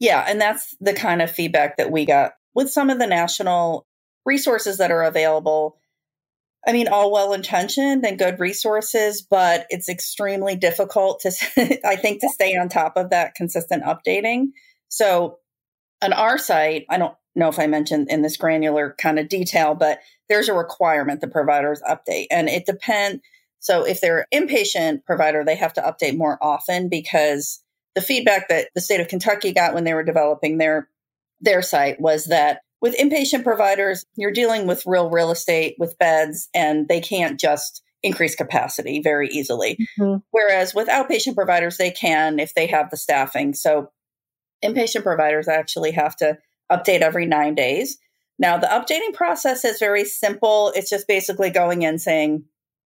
yeah, 0.00 0.24
and 0.26 0.40
that's 0.40 0.74
the 0.80 0.94
kind 0.94 1.22
of 1.22 1.30
feedback 1.30 1.76
that 1.76 1.92
we 1.92 2.06
got 2.06 2.32
with 2.54 2.70
some 2.70 2.90
of 2.90 2.98
the 2.98 3.06
national 3.06 3.86
resources 4.24 4.78
that 4.78 4.90
are 4.90 5.02
available. 5.02 5.76
I 6.66 6.72
mean, 6.72 6.88
all 6.88 7.12
well 7.12 7.34
intentioned 7.34 8.04
and 8.04 8.18
good 8.18 8.40
resources, 8.40 9.22
but 9.22 9.66
it's 9.70 9.88
extremely 9.88 10.56
difficult 10.56 11.20
to, 11.20 11.80
I 11.84 11.96
think, 11.96 12.20
to 12.22 12.28
stay 12.30 12.56
on 12.56 12.68
top 12.68 12.96
of 12.96 13.10
that 13.10 13.34
consistent 13.34 13.84
updating. 13.84 14.48
So 14.88 15.38
on 16.02 16.12
our 16.14 16.38
site, 16.38 16.86
I 16.88 16.98
don't 16.98 17.14
know 17.34 17.48
if 17.48 17.58
I 17.58 17.66
mentioned 17.66 18.08
in 18.10 18.22
this 18.22 18.36
granular 18.36 18.96
kind 18.98 19.18
of 19.18 19.28
detail, 19.28 19.74
but 19.74 20.00
there's 20.28 20.48
a 20.48 20.54
requirement 20.54 21.20
the 21.20 21.28
providers 21.28 21.82
update 21.88 22.26
and 22.30 22.48
it 22.48 22.66
depends. 22.66 23.22
So 23.58 23.84
if 23.84 24.00
they're 24.00 24.26
inpatient 24.32 25.04
provider, 25.04 25.44
they 25.44 25.56
have 25.56 25.74
to 25.74 25.82
update 25.82 26.16
more 26.16 26.38
often 26.42 26.88
because 26.88 27.60
the 27.94 28.00
feedback 28.00 28.48
that 28.48 28.68
the 28.74 28.80
state 28.80 29.00
of 29.00 29.08
Kentucky 29.08 29.52
got 29.52 29.74
when 29.74 29.84
they 29.84 29.94
were 29.94 30.04
developing 30.04 30.58
their 30.58 30.88
their 31.40 31.62
site 31.62 32.00
was 32.00 32.26
that 32.26 32.60
with 32.82 32.96
inpatient 32.96 33.44
providers, 33.44 34.04
you're 34.16 34.32
dealing 34.32 34.66
with 34.66 34.86
real 34.86 35.10
real 35.10 35.30
estate 35.30 35.76
with 35.78 35.98
beds, 35.98 36.48
and 36.54 36.88
they 36.88 37.00
can't 37.00 37.38
just 37.38 37.82
increase 38.02 38.34
capacity 38.34 39.00
very 39.02 39.28
easily. 39.28 39.78
Mm-hmm. 39.98 40.18
Whereas 40.30 40.74
with 40.74 40.88
outpatient 40.88 41.34
providers, 41.34 41.76
they 41.76 41.90
can 41.90 42.38
if 42.38 42.54
they 42.54 42.66
have 42.66 42.90
the 42.90 42.96
staffing. 42.96 43.54
So 43.54 43.90
inpatient 44.64 45.02
providers 45.02 45.48
actually 45.48 45.92
have 45.92 46.16
to 46.16 46.38
update 46.70 47.00
every 47.00 47.26
nine 47.26 47.54
days. 47.54 47.98
Now, 48.38 48.56
the 48.56 48.68
updating 48.68 49.12
process 49.12 49.64
is 49.66 49.78
very 49.78 50.04
simple. 50.04 50.72
It's 50.74 50.88
just 50.88 51.06
basically 51.06 51.50
going 51.50 51.82
in 51.82 51.98
saying, 51.98 52.44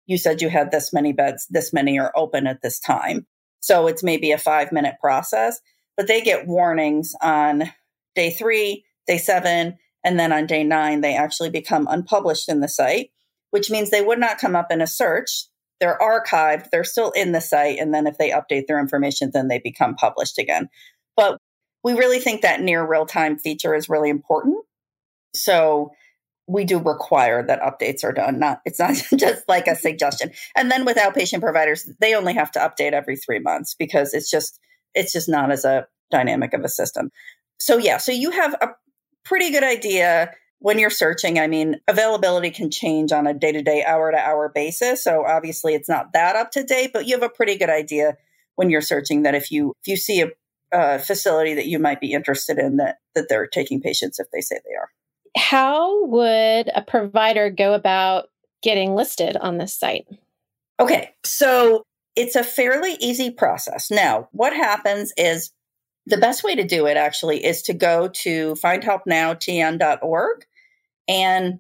you 0.07 0.17
said 0.17 0.41
you 0.41 0.49
had 0.49 0.71
this 0.71 0.93
many 0.93 1.13
beds, 1.13 1.47
this 1.51 1.73
many 1.73 1.99
are 1.99 2.13
open 2.17 2.47
at 2.47 2.63
this 2.63 2.81
time. 2.81 3.27
So 3.63 3.87
it's 3.87 4.03
maybe 4.03 4.33
a 4.33 4.39
five 4.39 4.73
minute 4.73 4.97
process, 5.01 5.61
but 5.97 6.09
they 6.09 6.21
get 6.21 6.47
warnings 6.47 7.15
on 7.23 7.73
day 8.15 8.31
three, 8.31 8.85
day 9.07 9.19
seven, 9.19 9.79
and 10.05 10.19
then 10.19 10.33
on 10.33 10.47
day 10.47 10.65
nine, 10.65 11.01
they 11.01 11.17
actually 11.17 11.51
become 11.51 11.87
unpublished 11.89 12.49
in 12.49 12.61
the 12.61 12.69
site, 12.69 13.11
which 13.51 13.71
means 13.71 13.89
they 13.91 14.03
would 14.03 14.19
not 14.19 14.39
come 14.39 14.57
up 14.57 14.71
in 14.71 14.83
a 14.83 14.87
search. 14.87 15.47
They're 15.81 15.99
archived, 15.99 16.71
they're 16.71 16.85
still 16.85 17.13
in 17.13 17.33
the 17.33 17.41
site. 17.41 17.79
And 17.79 17.95
then 17.95 18.07
if 18.07 18.19
they 18.19 18.31
update 18.31 18.67
their 18.67 18.81
information, 18.81 19.31
then 19.33 19.49
they 19.49 19.59
become 19.59 19.95
published 19.95 20.39
again. 20.39 20.69
But 21.17 21.39
we 21.85 21.95
really 21.95 22.19
think 22.19 22.43
that 22.43 22.61
near 22.61 22.87
real 22.87 23.07
time 23.07 23.39
feature 23.39 23.75
is 23.75 23.89
really 23.89 24.11
important. 24.11 24.57
So 25.35 25.93
we 26.47 26.65
do 26.65 26.79
require 26.79 27.45
that 27.47 27.61
updates 27.61 28.05
are 28.05 28.13
done. 28.13 28.39
Not 28.39 28.61
it's 28.65 28.79
not 28.79 28.95
just 29.17 29.49
like 29.49 29.67
a 29.67 29.77
suggestion. 29.77 30.31
And 30.57 30.71
then 30.71 30.85
with 30.85 30.97
outpatient 30.97 31.41
providers, 31.41 31.89
they 32.01 32.15
only 32.15 32.35
have 32.35 32.51
to 32.53 32.59
update 32.59 32.93
every 32.93 33.17
three 33.17 33.39
months 33.39 33.75
because 33.79 34.15
it's 34.15 34.31
just 34.31 34.59
it's 34.95 35.13
just 35.13 35.29
not 35.29 35.51
as 35.51 35.65
a 35.65 35.87
dynamic 36.11 36.53
of 36.53 36.65
a 36.65 36.69
system. 36.69 37.11
So 37.59 37.79
yeah, 37.79 37.99
so 37.99 38.13
you 38.13 38.31
have 38.31 38.55
a 38.55 38.69
pretty 39.25 39.51
good 39.51 39.65
idea 39.65 40.33
when 40.59 40.79
you're 40.79 40.91
searching. 40.91 41.39
I 41.39 41.47
mean, 41.47 41.81
availability 41.89 42.51
can 42.51 42.71
change 42.71 43.13
on 43.13 43.27
a 43.27 43.35
day 43.35 43.53
to 43.53 43.63
day, 43.63 43.85
hour 43.85 44.11
to 44.11 44.19
hour 44.19 44.51
basis. 44.55 45.03
So 45.03 45.25
obviously, 45.25 45.75
it's 45.75 45.89
not 45.89 46.13
that 46.13 46.37
up 46.37 46.51
to 46.53 46.63
date, 46.63 46.91
but 46.93 47.07
you 47.07 47.15
have 47.15 47.23
a 47.23 47.29
pretty 47.29 47.57
good 47.57 47.71
idea 47.71 48.17
when 48.57 48.71
you're 48.71 48.81
searching 48.81 49.23
that 49.23 49.35
if 49.35 49.51
you 49.51 49.75
if 49.83 49.89
you 49.89 49.97
see 49.97 50.23
a, 50.23 50.29
a 50.73 50.99
facility 50.99 51.55
that 51.55 51.67
you 51.67 51.79
might 51.79 52.01
be 52.01 52.13
interested 52.13 52.59
in 52.59 52.77
that 52.77 52.97
that 53.15 53.29
they're 53.29 53.47
taking 53.47 53.81
patients 53.81 54.19
if 54.19 54.27
they 54.33 54.41
say 54.41 54.57
they 54.57 54.72
how 55.37 56.07
would 56.07 56.71
a 56.75 56.85
provider 56.87 57.51
go 57.51 57.75
about 57.75 58.29
getting 58.63 58.95
listed 58.95 59.37
on 59.37 59.59
this 59.59 59.79
site? 59.79 60.07
Okay, 60.79 61.11
so 61.25 61.85
it's 62.17 62.37
a 62.37 62.45
fairly 62.45 62.95
easy 63.01 63.31
process. 63.31 63.91
Now, 63.91 64.29
what 64.33 64.53
happens 64.53 65.13
is 65.17 65.53
the 66.07 66.17
best 66.17 66.45
way 66.45 66.55
to 66.55 66.65
do 66.65 66.87
it 66.87 66.97
actually 66.97 67.45
is 67.45 67.63
to 67.63 67.75
go 67.75 68.09
to 68.09 68.55
findhelpnowtn.org. 68.55 70.45
And 71.09 71.59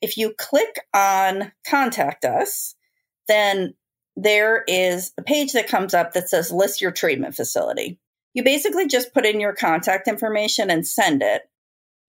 if 0.00 0.16
you 0.16 0.34
click 0.36 0.80
on 0.92 1.52
contact 1.66 2.24
us, 2.24 2.74
then 3.28 3.74
there 4.16 4.64
is 4.68 5.12
a 5.18 5.22
page 5.22 5.52
that 5.52 5.68
comes 5.68 5.94
up 5.94 6.12
that 6.12 6.28
says 6.28 6.52
list 6.52 6.80
your 6.80 6.92
treatment 6.92 7.34
facility. 7.34 7.98
You 8.34 8.42
basically 8.42 8.86
just 8.86 9.14
put 9.14 9.26
in 9.26 9.40
your 9.40 9.54
contact 9.54 10.08
information 10.08 10.70
and 10.70 10.86
send 10.86 11.22
it. 11.22 11.42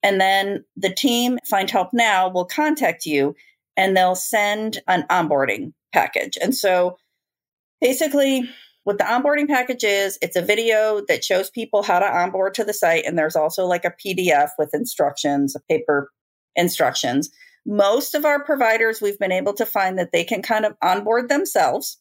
And 0.06 0.22
then 0.22 0.64
the 0.78 0.94
team, 0.94 1.40
Find 1.50 1.68
Help 1.68 1.90
Now, 1.92 2.30
will 2.30 2.46
contact 2.46 3.08
you 3.08 3.36
and 3.76 3.98
they'll 3.98 4.14
send 4.14 4.78
an 4.88 5.04
onboarding 5.10 5.74
package. 5.94 6.38
And 6.40 6.54
so 6.54 6.98
basically, 7.82 8.48
what 8.84 9.00
the 9.00 9.04
onboarding 9.04 9.48
package 9.48 9.84
is, 9.84 10.20
it's 10.22 10.36
a 10.36 10.44
video 10.44 11.02
that 11.08 11.24
shows 11.24 11.50
people 11.50 11.82
how 11.82 11.98
to 11.98 12.06
onboard 12.06 12.54
to 12.54 12.64
the 12.64 12.72
site. 12.72 13.04
And 13.04 13.18
there's 13.18 13.36
also 13.36 13.66
like 13.66 13.84
a 13.84 13.96
PDF 14.06 14.50
with 14.60 14.76
instructions, 14.76 15.56
a 15.56 15.60
paper 15.62 16.12
instructions. 16.56 17.32
Most 17.66 18.14
of 18.14 18.26
our 18.26 18.44
providers, 18.44 19.02
we've 19.02 19.18
been 19.18 19.32
able 19.32 19.54
to 19.54 19.66
find 19.66 19.98
that 19.98 20.12
they 20.12 20.24
can 20.24 20.44
kind 20.44 20.66
of 20.66 20.76
onboard 20.84 21.30
themselves. 21.30 21.98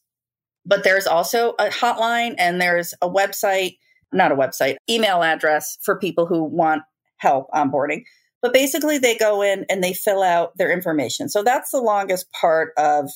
But 0.63 0.83
there's 0.83 1.07
also 1.07 1.55
a 1.57 1.69
hotline 1.69 2.35
and 2.37 2.61
there's 2.61 2.93
a 3.01 3.09
website, 3.09 3.77
not 4.13 4.31
a 4.31 4.35
website, 4.35 4.75
email 4.87 5.23
address 5.23 5.79
for 5.81 5.97
people 5.97 6.27
who 6.27 6.43
want 6.43 6.83
help 7.25 7.47
onboarding. 7.51 8.03
But 8.41 8.53
basically, 8.53 8.97
they 8.97 9.17
go 9.17 9.41
in 9.41 9.65
and 9.69 9.83
they 9.83 9.93
fill 9.93 10.21
out 10.21 10.57
their 10.57 10.71
information. 10.71 11.29
So 11.29 11.41
that's 11.41 11.71
the 11.71 11.81
longest 11.81 12.31
part 12.31 12.73
of 12.77 13.09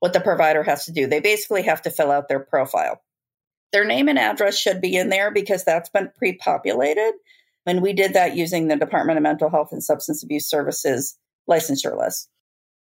what 0.00 0.12
the 0.12 0.20
provider 0.20 0.62
has 0.64 0.84
to 0.86 0.92
do. 0.92 1.06
They 1.06 1.20
basically 1.20 1.62
have 1.62 1.82
to 1.82 1.90
fill 1.90 2.10
out 2.10 2.28
their 2.28 2.40
profile. 2.40 3.00
Their 3.72 3.84
name 3.84 4.08
and 4.08 4.18
address 4.18 4.58
should 4.58 4.80
be 4.80 4.96
in 4.96 5.08
there 5.08 5.30
because 5.30 5.64
that's 5.64 5.90
been 5.90 6.10
pre 6.18 6.36
populated. 6.36 7.12
And 7.66 7.82
we 7.82 7.92
did 7.92 8.14
that 8.14 8.36
using 8.36 8.68
the 8.68 8.76
Department 8.76 9.16
of 9.16 9.22
Mental 9.22 9.50
Health 9.50 9.68
and 9.72 9.82
Substance 9.82 10.22
Abuse 10.22 10.48
Services 10.48 11.16
licensure 11.48 11.96
list. 11.96 12.28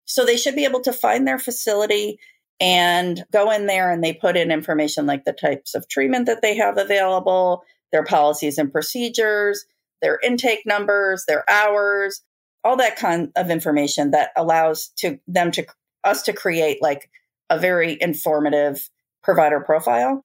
So 0.05 0.25
they 0.25 0.37
should 0.37 0.55
be 0.55 0.65
able 0.65 0.81
to 0.81 0.93
find 0.93 1.27
their 1.27 1.39
facility 1.39 2.19
and 2.59 3.23
go 3.31 3.51
in 3.51 3.65
there 3.65 3.91
and 3.91 4.03
they 4.03 4.13
put 4.13 4.37
in 4.37 4.51
information 4.51 5.05
like 5.05 5.25
the 5.25 5.33
types 5.33 5.75
of 5.75 5.87
treatment 5.87 6.27
that 6.27 6.41
they 6.41 6.55
have 6.55 6.77
available, 6.77 7.63
their 7.91 8.03
policies 8.03 8.57
and 8.57 8.71
procedures, 8.71 9.65
their 10.01 10.19
intake 10.23 10.65
numbers, 10.65 11.25
their 11.27 11.49
hours, 11.49 12.21
all 12.63 12.77
that 12.77 12.97
kind 12.97 13.31
of 13.35 13.49
information 13.49 14.11
that 14.11 14.31
allows 14.35 14.91
to 14.97 15.19
them 15.27 15.51
to 15.51 15.65
us 16.03 16.23
to 16.23 16.33
create 16.33 16.81
like 16.81 17.09
a 17.49 17.57
very 17.57 17.97
informative 17.99 18.89
provider 19.23 19.59
profile. 19.59 20.23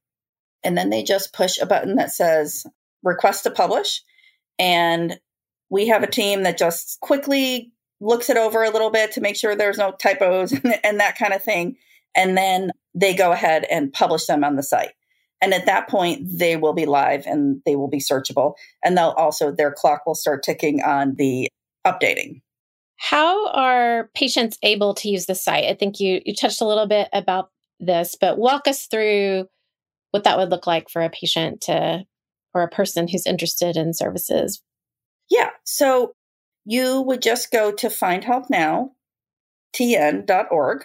And 0.65 0.77
then 0.77 0.91
they 0.91 1.03
just 1.03 1.33
push 1.33 1.59
a 1.59 1.67
button 1.67 1.97
that 1.97 2.13
says 2.13 2.67
request 3.03 3.45
to 3.45 3.51
publish. 3.51 4.03
And 4.59 5.19
we 5.71 5.89
have 5.89 6.03
a 6.03 6.11
team 6.11 6.45
that 6.45 6.59
just 6.59 7.01
quickly 7.01 7.73
looks 8.01 8.31
it 8.31 8.37
over 8.37 8.63
a 8.63 8.71
little 8.71 8.91
bit 8.91 9.13
to 9.13 9.21
make 9.21 9.37
sure 9.37 9.55
there's 9.55 9.79
no 9.79 9.93
typos 9.93 10.53
and, 10.85 11.01
that 11.01 11.19
kind 11.19 11.33
of 11.33 11.43
thing. 11.43 11.77
And 12.15 12.37
then 12.37 12.71
they 12.95 13.15
go 13.15 13.33
ahead 13.33 13.65
and 13.71 13.93
publish 13.93 14.27
them 14.27 14.45
on 14.45 14.57
the 14.57 14.63
site. 14.63 14.93
And 15.43 15.53
at 15.53 15.67
that 15.67 15.89
point, 15.89 16.23
they 16.39 16.57
will 16.57 16.73
be 16.73 16.87
live 16.87 17.27
and 17.27 17.61
they 17.67 17.77
will 17.77 17.89
be 17.89 18.01
searchable. 18.01 18.55
And 18.85 18.97
they'll 18.97 19.15
also, 19.19 19.53
their 19.53 19.73
clock 19.73 20.07
will 20.07 20.15
start 20.15 20.43
ticking 20.43 20.83
on 20.83 21.15
the 21.17 21.49
updating. 21.87 22.41
How 22.97 23.49
are 23.51 24.11
patients 24.15 24.59
able 24.63 24.95
to 24.95 25.11
use 25.11 25.27
the 25.27 25.35
site? 25.35 25.65
I 25.65 25.75
think 25.75 26.01
you 26.01 26.23
you 26.25 26.35
touched 26.35 26.63
a 26.63 26.67
little 26.67 26.87
bit 26.87 27.09
about 27.13 27.51
this, 27.79 28.17
but 28.19 28.39
walk 28.39 28.67
us 28.67 28.87
through 28.87 29.47
what 30.13 30.25
that 30.25 30.39
would 30.39 30.51
look 30.51 30.67
like 30.67 30.89
for 30.89 31.03
a 31.03 31.11
patient 31.11 31.61
to 31.63 32.05
or 32.55 32.63
a 32.63 32.69
person 32.69 33.07
who's 33.07 33.27
interested 33.27 33.77
in 33.77 33.93
services. 33.93 34.63
Yeah. 35.29 35.51
So 35.65 36.13
you 36.65 37.03
would 37.03 37.21
just 37.21 37.53
go 37.53 37.71
to 37.73 37.89
findhelpnow, 37.89 38.89
tn.org, 39.75 40.85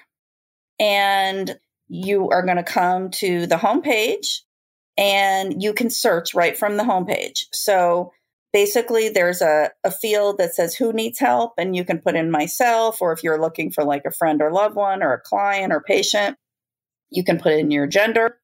and 0.79 1.59
you 1.93 2.29
are 2.29 2.41
going 2.41 2.57
to 2.57 2.63
come 2.63 3.11
to 3.11 3.45
the 3.47 3.57
homepage 3.57 4.39
and 4.97 5.61
you 5.61 5.73
can 5.73 5.89
search 5.89 6.33
right 6.33 6.57
from 6.57 6.77
the 6.77 6.83
homepage. 6.83 7.47
So 7.51 8.13
basically 8.53 9.09
there's 9.09 9.41
a, 9.41 9.71
a 9.83 9.91
field 9.91 10.37
that 10.37 10.55
says 10.55 10.73
who 10.73 10.93
needs 10.93 11.19
help? 11.19 11.51
and 11.57 11.75
you 11.75 11.83
can 11.83 11.99
put 11.99 12.15
in 12.15 12.31
myself 12.31 13.01
or 13.01 13.11
if 13.11 13.23
you're 13.23 13.41
looking 13.41 13.71
for 13.71 13.83
like 13.83 14.03
a 14.05 14.11
friend 14.11 14.41
or 14.41 14.53
loved 14.53 14.75
one 14.75 15.03
or 15.03 15.11
a 15.11 15.19
client 15.19 15.73
or 15.73 15.81
patient 15.81 16.37
you 17.09 17.25
can 17.25 17.37
put 17.37 17.51
in 17.51 17.71
your 17.71 17.87
gender. 17.87 18.37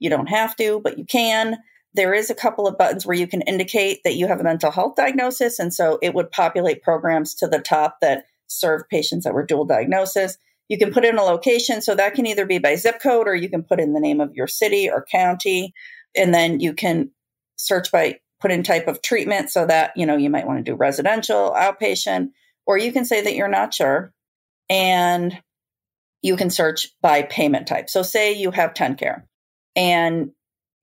You 0.00 0.10
don't 0.10 0.26
have 0.26 0.56
to 0.56 0.80
but 0.82 0.98
you 0.98 1.04
can. 1.04 1.58
There 1.94 2.12
is 2.12 2.28
a 2.28 2.34
couple 2.34 2.66
of 2.66 2.76
buttons 2.76 3.06
where 3.06 3.16
you 3.16 3.28
can 3.28 3.42
indicate 3.42 4.00
that 4.02 4.16
you 4.16 4.26
have 4.26 4.40
a 4.40 4.44
mental 4.44 4.72
health 4.72 4.96
diagnosis 4.96 5.60
and 5.60 5.72
so 5.72 6.00
it 6.02 6.12
would 6.12 6.32
populate 6.32 6.82
programs 6.82 7.36
to 7.36 7.46
the 7.46 7.60
top 7.60 7.98
that 8.00 8.24
serve 8.48 8.88
patients 8.88 9.22
that 9.22 9.32
were 9.32 9.46
dual 9.46 9.64
diagnosis 9.64 10.38
you 10.68 10.78
can 10.78 10.92
put 10.92 11.04
in 11.04 11.18
a 11.18 11.22
location 11.22 11.82
so 11.82 11.94
that 11.94 12.14
can 12.14 12.26
either 12.26 12.46
be 12.46 12.58
by 12.58 12.74
zip 12.74 13.00
code 13.02 13.28
or 13.28 13.34
you 13.34 13.48
can 13.48 13.62
put 13.62 13.80
in 13.80 13.92
the 13.92 14.00
name 14.00 14.20
of 14.20 14.34
your 14.34 14.46
city 14.46 14.88
or 14.88 15.04
county 15.10 15.72
and 16.16 16.32
then 16.32 16.60
you 16.60 16.74
can 16.74 17.10
search 17.56 17.90
by 17.92 18.18
put 18.40 18.50
in 18.50 18.62
type 18.62 18.88
of 18.88 19.02
treatment 19.02 19.50
so 19.50 19.66
that, 19.66 19.92
you 19.96 20.06
know, 20.06 20.16
you 20.16 20.30
might 20.30 20.46
want 20.46 20.58
to 20.58 20.70
do 20.70 20.76
residential, 20.76 21.54
outpatient, 21.56 22.28
or 22.66 22.78
you 22.78 22.92
can 22.92 23.04
say 23.04 23.22
that 23.22 23.34
you're 23.34 23.48
not 23.48 23.72
sure 23.74 24.12
and 24.68 25.40
you 26.22 26.36
can 26.36 26.50
search 26.50 26.88
by 27.02 27.22
payment 27.22 27.66
type. 27.66 27.90
So 27.90 28.02
say 28.02 28.32
you 28.32 28.50
have 28.50 28.74
TennCare 28.74 29.24
and 29.76 30.32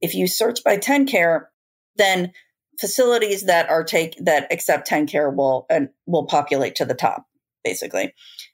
if 0.02 0.16
you 0.16 0.28
search 0.28 0.64
by 0.64 0.78
TennCare, 0.78 1.46
then 1.96 2.32
facilities 2.80 3.46
that 3.46 3.70
are 3.70 3.84
take 3.84 4.16
that 4.26 4.52
accept 4.52 4.90
TennCare 4.90 5.36
will 5.36 5.66
and 5.70 5.90
will 6.08 6.26
populate 6.26 6.76
to 6.76 6.86
the 6.86 6.96
top 6.96 7.26
basically. 7.64 8.14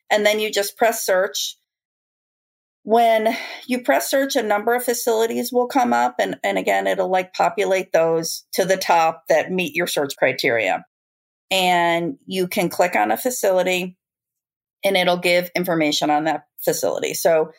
And 0.10 0.26
then 0.26 0.40
you 0.40 0.52
just 0.52 0.78
press 0.78 1.06
search 1.06 1.58
when 2.88 3.36
you 3.66 3.82
press 3.82 4.10
search, 4.10 4.38
a 4.38 4.42
number 4.42 4.74
of 4.74 4.82
facilities 4.82 5.52
will 5.52 5.68
come 5.68 5.92
up. 5.92 6.16
And, 6.22 6.38
and 6.42 6.58
again, 6.58 6.88
it'll 6.88 7.12
like 7.12 7.34
populate 7.34 7.92
those 7.92 8.46
to 8.54 8.64
the 8.64 8.78
top 8.78 9.24
that 9.28 9.52
meet 9.52 9.76
your 9.76 9.88
search 9.88 10.16
criteria. 10.16 10.86
And 11.52 12.18
you 12.26 12.48
can 12.48 12.70
click 12.70 12.96
on 12.96 13.12
a 13.12 13.18
facility 13.18 13.98
and 14.86 14.96
it'll 14.96 15.18
give 15.18 15.52
information 15.54 16.10
on 16.10 16.24
that 16.24 16.46
facility. 16.64 17.14
So 17.14 17.52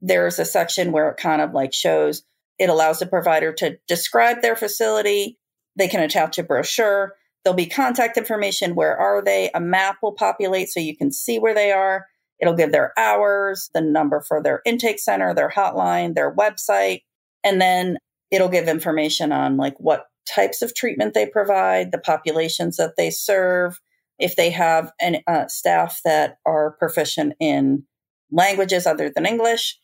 there's 0.00 0.38
a 0.38 0.44
section 0.44 0.92
where 0.92 1.08
it 1.08 1.16
kind 1.16 1.42
of 1.42 1.52
like 1.52 1.74
shows 1.74 2.22
it 2.56 2.70
allows 2.70 3.00
the 3.00 3.06
provider 3.06 3.52
to 3.54 3.78
describe 3.88 4.40
their 4.40 4.54
facility. 4.54 5.36
They 5.74 5.88
can 5.88 6.00
attach 6.00 6.38
a 6.38 6.44
brochure. 6.44 7.14
There'll 7.46 7.54
be 7.54 7.66
contact 7.66 8.16
information. 8.16 8.74
Where 8.74 8.98
are 8.98 9.22
they? 9.22 9.50
A 9.54 9.60
map 9.60 9.98
will 10.02 10.14
populate 10.14 10.68
so 10.68 10.80
you 10.80 10.96
can 10.96 11.12
see 11.12 11.38
where 11.38 11.54
they 11.54 11.70
are. 11.70 12.06
It'll 12.40 12.56
give 12.56 12.72
their 12.72 12.92
hours, 12.98 13.70
the 13.72 13.80
number 13.80 14.20
for 14.20 14.42
their 14.42 14.62
intake 14.66 14.98
center, 14.98 15.32
their 15.32 15.48
hotline, 15.48 16.16
their 16.16 16.34
website, 16.34 17.02
and 17.44 17.60
then 17.60 17.98
it'll 18.32 18.48
give 18.48 18.66
information 18.66 19.30
on 19.30 19.56
like 19.56 19.76
what 19.78 20.06
types 20.28 20.60
of 20.60 20.74
treatment 20.74 21.14
they 21.14 21.24
provide, 21.24 21.92
the 21.92 21.98
populations 21.98 22.78
that 22.78 22.94
they 22.96 23.10
serve, 23.10 23.80
if 24.18 24.34
they 24.34 24.50
have 24.50 24.90
an, 25.00 25.18
uh, 25.28 25.46
staff 25.46 26.00
that 26.04 26.38
are 26.44 26.72
proficient 26.80 27.34
in 27.38 27.84
languages 28.32 28.88
other 28.88 29.08
than 29.08 29.24
English, 29.24 29.78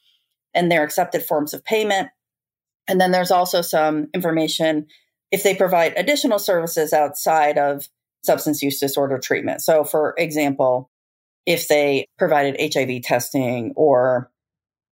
and 0.53 0.69
their 0.69 0.83
accepted 0.83 1.25
forms 1.25 1.55
of 1.55 1.65
payment. 1.65 2.09
And 2.89 3.01
then 3.01 3.13
there's 3.13 3.31
also 3.31 3.63
some 3.63 4.09
information 4.13 4.89
if 5.33 5.43
they 5.43 5.55
provide 5.55 5.95
additional 5.97 6.39
services 6.39 6.93
outside 6.93 7.59
of 7.59 7.89
substance 8.23 8.63
use 8.63 8.79
disorder 8.79 9.19
treatment. 9.19 9.63
So, 9.63 9.83
for 9.83 10.15
example, 10.17 10.91
if 11.47 11.67
they 11.67 12.07
provided 12.19 12.73
HIV 12.73 13.03
testing 13.03 13.73
or 13.75 14.31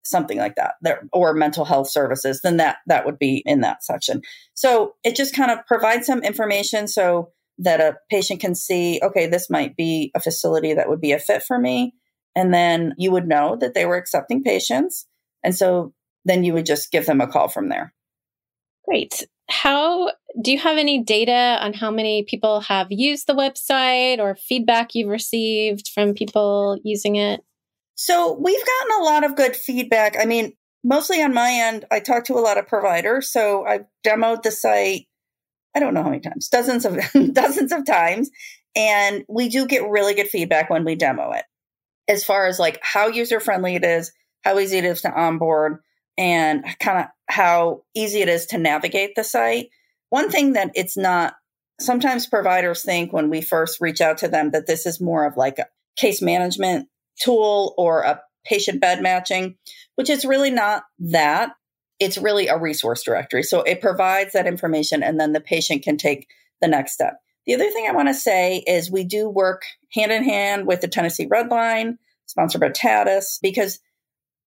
something 0.04 0.38
like 0.40 0.56
that 0.56 0.74
or 1.14 1.34
mental 1.34 1.66
health 1.66 1.88
services 1.88 2.40
then 2.42 2.58
that 2.58 2.78
that 2.88 3.06
would 3.06 3.20
be 3.20 3.44
in 3.46 3.62
that 3.62 3.84
section. 3.84 4.22
So 4.56 4.96
it 5.04 5.16
just 5.16 5.36
kind 5.36 5.52
of 5.52 5.60
provides 5.68 6.08
some 6.08 6.24
information 6.24 6.88
so 6.88 7.32
that 7.60 7.82
a 7.82 7.98
patient 8.10 8.40
can 8.40 8.56
see 8.56 9.00
okay 9.04 9.28
this 9.28 9.50
might 9.50 9.76
be 9.76 10.12
a 10.16 10.20
facility 10.20 10.74
that 10.74 10.90
would 10.90 11.02
be 11.02 11.12
a 11.12 11.20
fit 11.20 11.44
for 11.44 11.60
me. 11.60 11.94
And 12.36 12.52
then 12.54 12.96
you 12.98 13.12
would 13.12 13.28
know 13.28 13.58
that 13.58 13.74
they 13.76 13.86
were 13.86 13.98
accepting 13.98 14.42
patients. 14.42 15.06
And 15.44 15.54
so 15.54 15.94
then 16.26 16.44
you 16.44 16.54
would 16.54 16.66
just 16.66 16.92
give 16.92 17.06
them 17.06 17.22
a 17.22 17.28
call 17.28 17.50
from 17.50 17.70
there. 17.70 17.94
Great 18.88 19.28
how 19.50 20.12
do 20.42 20.52
you 20.52 20.60
have 20.60 20.78
any 20.78 21.04
data 21.04 21.58
on 21.60 21.74
how 21.74 21.90
many 21.90 22.24
people 22.24 22.62
have 22.62 22.88
used 22.92 23.28
the 23.28 23.34
website 23.34 24.20
or 24.20 24.36
feedback 24.36 24.94
you've 24.94 25.10
received 25.10 25.90
from 25.94 26.14
people 26.14 26.80
using 26.84 27.16
it? 27.16 27.42
So 27.96 28.38
we've 28.40 28.66
gotten 28.66 29.02
a 29.02 29.04
lot 29.04 29.24
of 29.24 29.36
good 29.36 29.56
feedback. 29.56 30.16
I 30.20 30.26
mean, 30.26 30.54
mostly 30.84 31.22
on 31.22 31.34
my 31.34 31.50
end, 31.52 31.86
I 31.92 32.00
talk 32.00 32.26
to 32.26 32.36
a 32.36 32.40
lot 32.40 32.58
of 32.58 32.68
providers. 32.68 33.32
So 33.32 33.66
I've 33.66 33.86
demoed 34.06 34.44
the 34.44 34.52
site, 34.52 35.08
I 35.76 35.80
don't 35.80 35.94
know 35.94 36.04
how 36.04 36.10
many 36.10 36.22
times, 36.22 36.48
dozens 36.48 36.86
of 36.86 37.00
dozens 37.34 37.72
of 37.72 37.86
times. 37.86 38.30
And 38.76 39.26
we 39.28 39.50
do 39.50 39.66
get 39.66 39.90
really 39.90 40.14
good 40.14 40.30
feedback 40.30 40.70
when 40.70 40.86
we 40.86 40.96
demo 40.96 41.32
it. 41.32 41.46
As 42.08 42.24
far 42.24 42.48
as 42.48 42.60
like 42.60 42.80
how 42.82 43.08
user 43.08 43.40
friendly 43.40 43.76
it 43.76 43.84
is, 43.84 44.12
how 44.44 44.60
easy 44.60 44.78
it 44.78 44.86
is 44.86 45.02
to 45.02 45.12
onboard, 45.12 45.80
and 46.20 46.66
kind 46.82 47.00
of 47.00 47.06
how 47.30 47.84
easy 47.96 48.22
it 48.22 48.28
is 48.28 48.48
to 48.48 48.58
navigate 48.58 49.16
the 49.16 49.24
site. 49.24 49.70
One 50.10 50.26
mm-hmm. 50.26 50.32
thing 50.32 50.54
that 50.54 50.72
it's 50.76 50.98
not, 50.98 51.36
sometimes 51.80 52.28
providers 52.28 52.84
think 52.84 53.14
when 53.14 53.30
we 53.30 53.42
first 53.42 53.80
reach 53.80 54.02
out 54.02 54.18
to 54.20 54.28
them 54.28 54.52
that 54.52 54.68
this 54.68 54.86
is 54.86 55.00
more 55.00 55.26
of 55.26 55.38
like 55.38 55.60
a 55.60 55.68
case 55.96 56.22
management 56.22 56.90
tool 57.22 57.74
or 57.78 58.02
a 58.02 58.22
patient 58.46 58.82
bed 58.82 59.02
matching, 59.02 59.56
which 59.96 60.10
is 60.10 60.26
really 60.26 60.52
not 60.52 60.84
that. 61.00 61.52
It's 62.00 62.18
really 62.18 62.48
a 62.48 62.58
resource 62.58 63.04
directory. 63.04 63.44
So 63.44 63.62
it 63.62 63.82
provides 63.82 64.34
that 64.34 64.48
information 64.48 65.04
and 65.04 65.20
then 65.20 65.32
the 65.32 65.42
patient 65.42 65.84
can 65.84 65.98
take 65.98 66.28
the 66.62 66.68
next 66.68 66.94
step. 66.94 67.14
The 67.46 67.56
other 67.56 67.70
thing 67.70 67.88
I 67.88 67.94
want 67.94 68.10
to 68.10 68.14
say 68.14 68.58
is 68.68 68.92
we 68.92 69.06
do 69.06 69.30
work 69.30 69.64
hand 69.94 70.12
in 70.12 70.24
hand 70.24 70.68
with 70.68 70.82
the 70.82 70.88
Tennessee 70.90 71.28
Red 71.30 71.50
Line, 71.50 71.98
sponsored 72.26 72.62
by 72.62 72.70
TAADAS, 72.70 73.40
because 73.42 73.80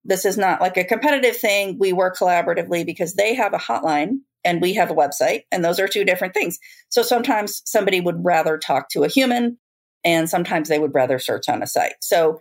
this 0.04 0.24
is 0.24 0.36
not 0.36 0.60
like 0.60 0.76
a 0.76 0.84
competitive 0.84 1.36
thing. 1.36 1.78
We 1.78 1.92
work 1.92 2.16
collaboratively 2.16 2.84
because 2.84 3.14
they 3.14 3.34
have 3.34 3.54
a 3.54 3.58
hotline 3.58 4.18
and 4.44 4.60
we 4.60 4.74
have 4.74 4.90
a 4.90 4.94
website, 4.94 5.42
and 5.52 5.64
those 5.64 5.78
are 5.78 5.86
two 5.86 6.04
different 6.04 6.34
things. 6.34 6.58
So 6.88 7.02
sometimes 7.02 7.62
somebody 7.64 8.00
would 8.00 8.24
rather 8.24 8.58
talk 8.58 8.88
to 8.90 9.04
a 9.04 9.08
human, 9.08 9.58
and 10.04 10.28
sometimes 10.28 10.68
they 10.68 10.80
would 10.80 10.94
rather 10.94 11.20
search 11.20 11.48
on 11.48 11.62
a 11.62 11.66
site. 11.66 11.94
So 12.00 12.40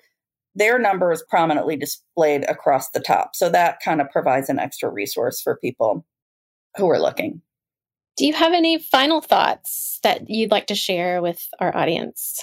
their 0.56 0.80
number 0.80 1.12
is 1.12 1.24
prominently 1.30 1.78
displayed 1.78 2.44
across 2.50 2.90
the 2.90 3.00
top. 3.00 3.36
So 3.36 3.50
that 3.50 3.80
kind 3.86 4.02
of 4.02 4.10
provides 4.10 4.50
an 4.50 4.60
extra 4.60 4.90
resource 4.90 5.42
for 5.42 5.58
people 5.58 6.06
who 6.76 6.90
are 6.90 7.00
looking. 7.00 7.42
Do 8.18 8.26
you 8.26 8.34
have 8.34 8.54
any 8.54 8.80
final 8.80 9.22
thoughts 9.22 10.00
that 10.04 10.30
you'd 10.30 10.52
like 10.52 10.68
to 10.68 10.76
share 10.76 11.22
with 11.22 11.48
our 11.60 11.76
audience? 11.76 12.42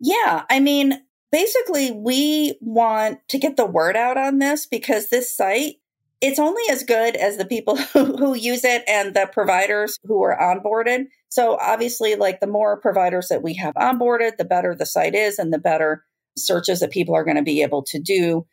Yeah, 0.00 0.44
I 0.48 0.60
mean, 0.60 0.94
basically, 1.32 1.90
we 1.90 2.56
want 2.60 3.18
to 3.28 3.38
get 3.38 3.56
the 3.56 3.66
word 3.66 3.96
out 3.96 4.16
on 4.16 4.38
this 4.38 4.66
because 4.66 5.08
this 5.08 5.34
site 5.34 5.76
it's 6.22 6.38
only 6.38 6.62
as 6.70 6.84
good 6.84 7.16
as 7.16 7.36
the 7.36 7.44
people 7.44 7.76
who, 7.92 8.34
use 8.34 8.64
it 8.64 8.84
and 8.86 9.12
the 9.12 9.28
providers 9.32 9.98
who 10.04 10.22
are 10.22 10.38
onboarded. 10.38 11.06
So 11.28 11.58
obviously, 11.60 12.14
like 12.14 12.38
the 12.38 12.46
more 12.46 12.80
providers 12.80 13.26
that 13.28 13.42
we 13.42 13.54
have 13.54 13.74
onboarded, 13.74 14.36
the 14.36 14.44
better 14.44 14.74
the 14.74 14.86
site 14.86 15.16
is 15.16 15.38
and 15.38 15.52
the 15.52 15.58
better 15.58 16.04
searches 16.38 16.80
that 16.80 16.92
people 16.92 17.14
are 17.16 17.24
going 17.24 17.36
to 17.36 17.42
be 17.42 17.62
able 17.62 17.82
to 17.82 17.98
do. 17.98 18.46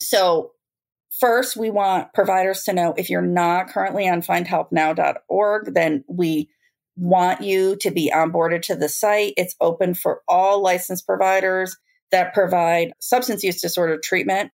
So 0.00 0.50
first, 1.20 1.56
we 1.56 1.70
want 1.70 2.12
providers 2.14 2.64
to 2.64 2.72
know 2.72 2.94
if 2.98 3.08
you're 3.08 3.22
not 3.22 3.68
currently 3.68 4.08
on 4.08 4.20
findhelpnow.org, 4.20 5.72
then 5.72 6.04
we 6.08 6.50
want 6.96 7.42
you 7.42 7.76
to 7.76 7.92
be 7.92 8.10
onboarded 8.12 8.62
to 8.62 8.74
the 8.74 8.88
site. 8.88 9.34
It's 9.36 9.54
open 9.60 9.94
for 9.94 10.22
all 10.26 10.60
licensed 10.62 11.06
providers 11.06 11.76
that 12.14 12.32
provide 12.32 12.92
substance 13.00 13.44
use 13.44 13.60
disorder 13.60 13.98
treatment 14.02 14.50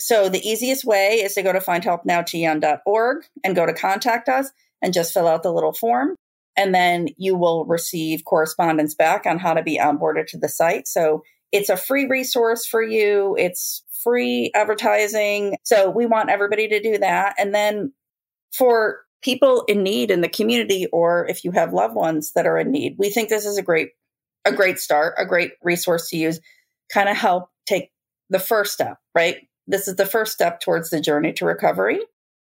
so 0.00 0.30
the 0.30 0.40
easiest 0.40 0.84
way 0.84 1.20
is 1.22 1.34
to 1.34 1.42
go 1.42 1.52
to 1.52 1.58
findhelpnowtn.org 1.58 3.24
and 3.44 3.54
go 3.54 3.66
to 3.66 3.74
contact 3.74 4.30
us 4.30 4.50
and 4.82 4.94
just 4.94 5.12
fill 5.12 5.28
out 5.28 5.42
the 5.42 5.52
little 5.52 5.74
form. 5.74 6.16
And 6.56 6.74
then 6.74 7.08
you 7.18 7.36
will 7.36 7.66
receive 7.66 8.24
correspondence 8.24 8.94
back 8.94 9.26
on 9.26 9.38
how 9.38 9.52
to 9.52 9.62
be 9.62 9.78
onboarded 9.78 10.26
to 10.28 10.38
the 10.38 10.48
site. 10.48 10.88
So 10.88 11.22
it's 11.52 11.68
a 11.68 11.76
free 11.76 12.06
resource 12.06 12.64
for 12.64 12.82
you. 12.82 13.36
It's 13.38 13.84
free 14.02 14.50
advertising. 14.54 15.56
So 15.64 15.90
we 15.90 16.06
want 16.06 16.30
everybody 16.30 16.68
to 16.68 16.80
do 16.80 16.98
that. 16.98 17.34
And 17.38 17.54
then 17.54 17.92
for 18.54 19.00
people 19.22 19.64
in 19.68 19.82
need 19.82 20.10
in 20.10 20.22
the 20.22 20.30
community, 20.30 20.86
or 20.92 21.26
if 21.28 21.44
you 21.44 21.50
have 21.50 21.74
loved 21.74 21.94
ones 21.94 22.32
that 22.32 22.46
are 22.46 22.56
in 22.56 22.70
need, 22.70 22.96
we 22.98 23.10
think 23.10 23.28
this 23.28 23.44
is 23.44 23.58
a 23.58 23.62
great, 23.62 23.90
a 24.46 24.52
great 24.52 24.78
start, 24.78 25.14
a 25.18 25.26
great 25.26 25.52
resource 25.62 26.08
to 26.08 26.16
use, 26.16 26.40
kind 26.92 27.08
of 27.08 27.16
help 27.16 27.48
take 27.66 27.90
the 28.28 28.38
first 28.38 28.72
step, 28.72 28.98
right? 29.14 29.36
This 29.66 29.88
is 29.88 29.96
the 29.96 30.06
first 30.06 30.32
step 30.32 30.60
towards 30.60 30.90
the 30.90 31.00
journey 31.00 31.32
to 31.34 31.44
recovery. 31.44 32.00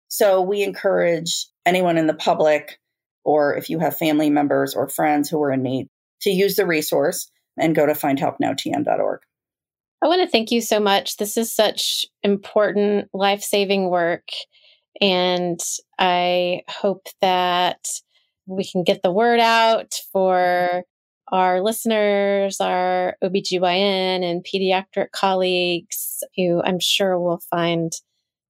So 0.09 0.43
we 0.43 0.63
encourage 0.63 1.47
anyone 1.65 1.97
in 1.97 2.07
the 2.07 2.15
public, 2.15 2.79
or 3.25 3.57
if 3.57 3.71
you 3.71 3.79
have 3.79 3.97
family 3.97 4.31
members 4.31 4.75
or 4.75 4.89
friends 4.89 5.31
who 5.31 5.43
are 5.43 5.53
in 5.53 5.63
need, 5.63 5.89
to 6.23 6.31
use 6.31 6.57
the 6.57 6.67
resource 6.67 7.31
and 7.59 7.75
go 7.75 7.87
to 7.87 7.93
findhelpnowtn.org. 7.93 9.21
I 10.03 10.09
want 10.09 10.23
to 10.23 10.29
thank 10.29 10.51
you 10.51 10.61
so 10.61 10.81
much. 10.81 11.17
This 11.17 11.37
is 11.37 11.55
such 11.55 12.07
important 12.23 13.09
life 13.15 13.43
saving 13.43 13.89
work. 13.89 14.29
And 15.01 15.61
I 15.99 16.63
hope 16.69 17.07
that 17.21 17.87
we 18.47 18.65
can 18.65 18.83
get 18.83 19.03
the 19.03 19.13
word 19.13 19.41
out 19.41 19.95
for 20.13 20.85
our 21.33 21.63
listeners, 21.63 22.61
our 22.61 23.17
OBGYN 23.25 24.23
and 24.23 24.45
pediatric 24.45 25.11
colleagues 25.13 26.23
who 26.37 26.63
I'm 26.63 26.79
sure 26.79 27.19
will 27.19 27.41
find 27.51 27.91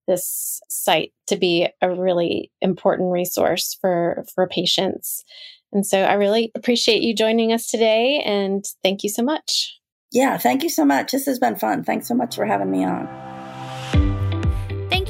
this 0.05 0.59
site 0.67 1.13
to 1.27 1.37
be 1.37 1.69
a 1.81 1.89
really 1.89 2.51
important 2.61 3.11
resource 3.11 3.77
for, 3.79 4.25
for 4.35 4.47
patients. 4.47 5.23
And 5.71 5.85
so 5.85 6.01
I 6.01 6.13
really 6.13 6.51
appreciate 6.55 7.01
you 7.01 7.15
joining 7.15 7.53
us 7.53 7.67
today 7.67 8.21
and 8.25 8.63
thank 8.83 9.03
you 9.03 9.09
so 9.09 9.23
much. 9.23 9.79
Yeah, 10.11 10.37
thank 10.37 10.61
you 10.61 10.69
so 10.69 10.85
much. 10.85 11.13
This 11.13 11.25
has 11.25 11.39
been 11.39 11.55
fun. 11.55 11.83
Thanks 11.83 12.07
so 12.07 12.13
much 12.13 12.35
for 12.35 12.45
having 12.45 12.69
me 12.69 12.83
on 12.83 13.32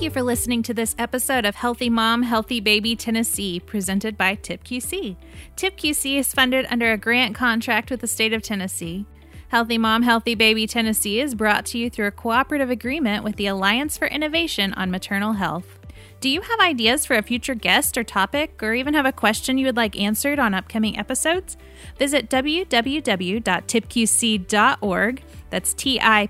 you 0.03 0.09
for 0.09 0.21
listening 0.21 0.61
to 0.61 0.73
this 0.73 0.95
episode 0.99 1.45
of 1.45 1.55
Healthy 1.55 1.89
Mom, 1.89 2.23
Healthy 2.23 2.59
Baby 2.59 2.93
Tennessee, 2.93 3.61
presented 3.61 4.17
by 4.17 4.35
TIPQC. 4.35 5.15
TIPQC 5.55 6.17
is 6.17 6.33
funded 6.33 6.67
under 6.69 6.91
a 6.91 6.97
grant 6.97 7.35
contract 7.35 7.89
with 7.89 8.01
the 8.01 8.07
state 8.07 8.33
of 8.33 8.41
Tennessee. 8.41 9.05
Healthy 9.47 9.77
Mom, 9.77 10.01
Healthy 10.01 10.35
Baby 10.35 10.67
Tennessee 10.67 11.21
is 11.21 11.35
brought 11.35 11.65
to 11.67 11.77
you 11.77 11.89
through 11.89 12.07
a 12.07 12.11
cooperative 12.11 12.69
agreement 12.69 13.23
with 13.23 13.37
the 13.37 13.47
Alliance 13.47 13.97
for 13.97 14.07
Innovation 14.07 14.73
on 14.73 14.91
Maternal 14.91 15.31
Health. 15.33 15.79
Do 16.19 16.29
you 16.29 16.41
have 16.41 16.59
ideas 16.59 17.05
for 17.05 17.15
a 17.15 17.23
future 17.23 17.55
guest 17.55 17.97
or 17.97 18.03
topic, 18.03 18.61
or 18.61 18.73
even 18.73 18.95
have 18.95 19.05
a 19.05 19.13
question 19.13 19.57
you 19.57 19.67
would 19.67 19.77
like 19.77 19.97
answered 19.97 20.37
on 20.37 20.53
upcoming 20.53 20.97
episodes? 20.97 21.55
Visit 21.97 22.29
www.tipqc.org 22.29 25.23
that's 25.53 25.75
tipqc.org 25.75 26.25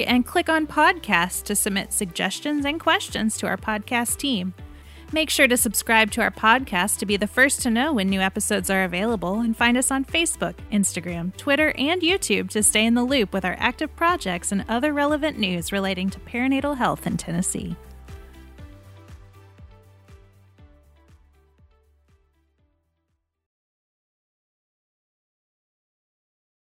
and 0.00 0.24
click 0.24 0.48
on 0.48 0.66
podcast 0.66 1.42
to 1.44 1.54
submit 1.54 1.92
suggestions 1.92 2.64
and 2.64 2.80
questions 2.80 3.36
to 3.36 3.46
our 3.46 3.58
podcast 3.58 4.16
team. 4.16 4.54
Make 5.12 5.28
sure 5.28 5.46
to 5.46 5.58
subscribe 5.58 6.10
to 6.12 6.22
our 6.22 6.30
podcast 6.30 6.96
to 7.00 7.06
be 7.06 7.18
the 7.18 7.26
first 7.26 7.60
to 7.62 7.70
know 7.70 7.92
when 7.92 8.08
new 8.08 8.22
episodes 8.22 8.70
are 8.70 8.84
available 8.84 9.40
and 9.40 9.54
find 9.54 9.76
us 9.76 9.90
on 9.90 10.06
Facebook, 10.06 10.54
Instagram, 10.72 11.36
Twitter, 11.36 11.74
and 11.76 12.00
YouTube 12.00 12.48
to 12.48 12.62
stay 12.62 12.86
in 12.86 12.94
the 12.94 13.04
loop 13.04 13.34
with 13.34 13.44
our 13.44 13.56
active 13.58 13.94
projects 13.94 14.50
and 14.50 14.64
other 14.66 14.94
relevant 14.94 15.38
news 15.38 15.70
relating 15.70 16.08
to 16.08 16.18
perinatal 16.20 16.78
health 16.78 17.06
in 17.06 17.18
Tennessee. 17.18 17.76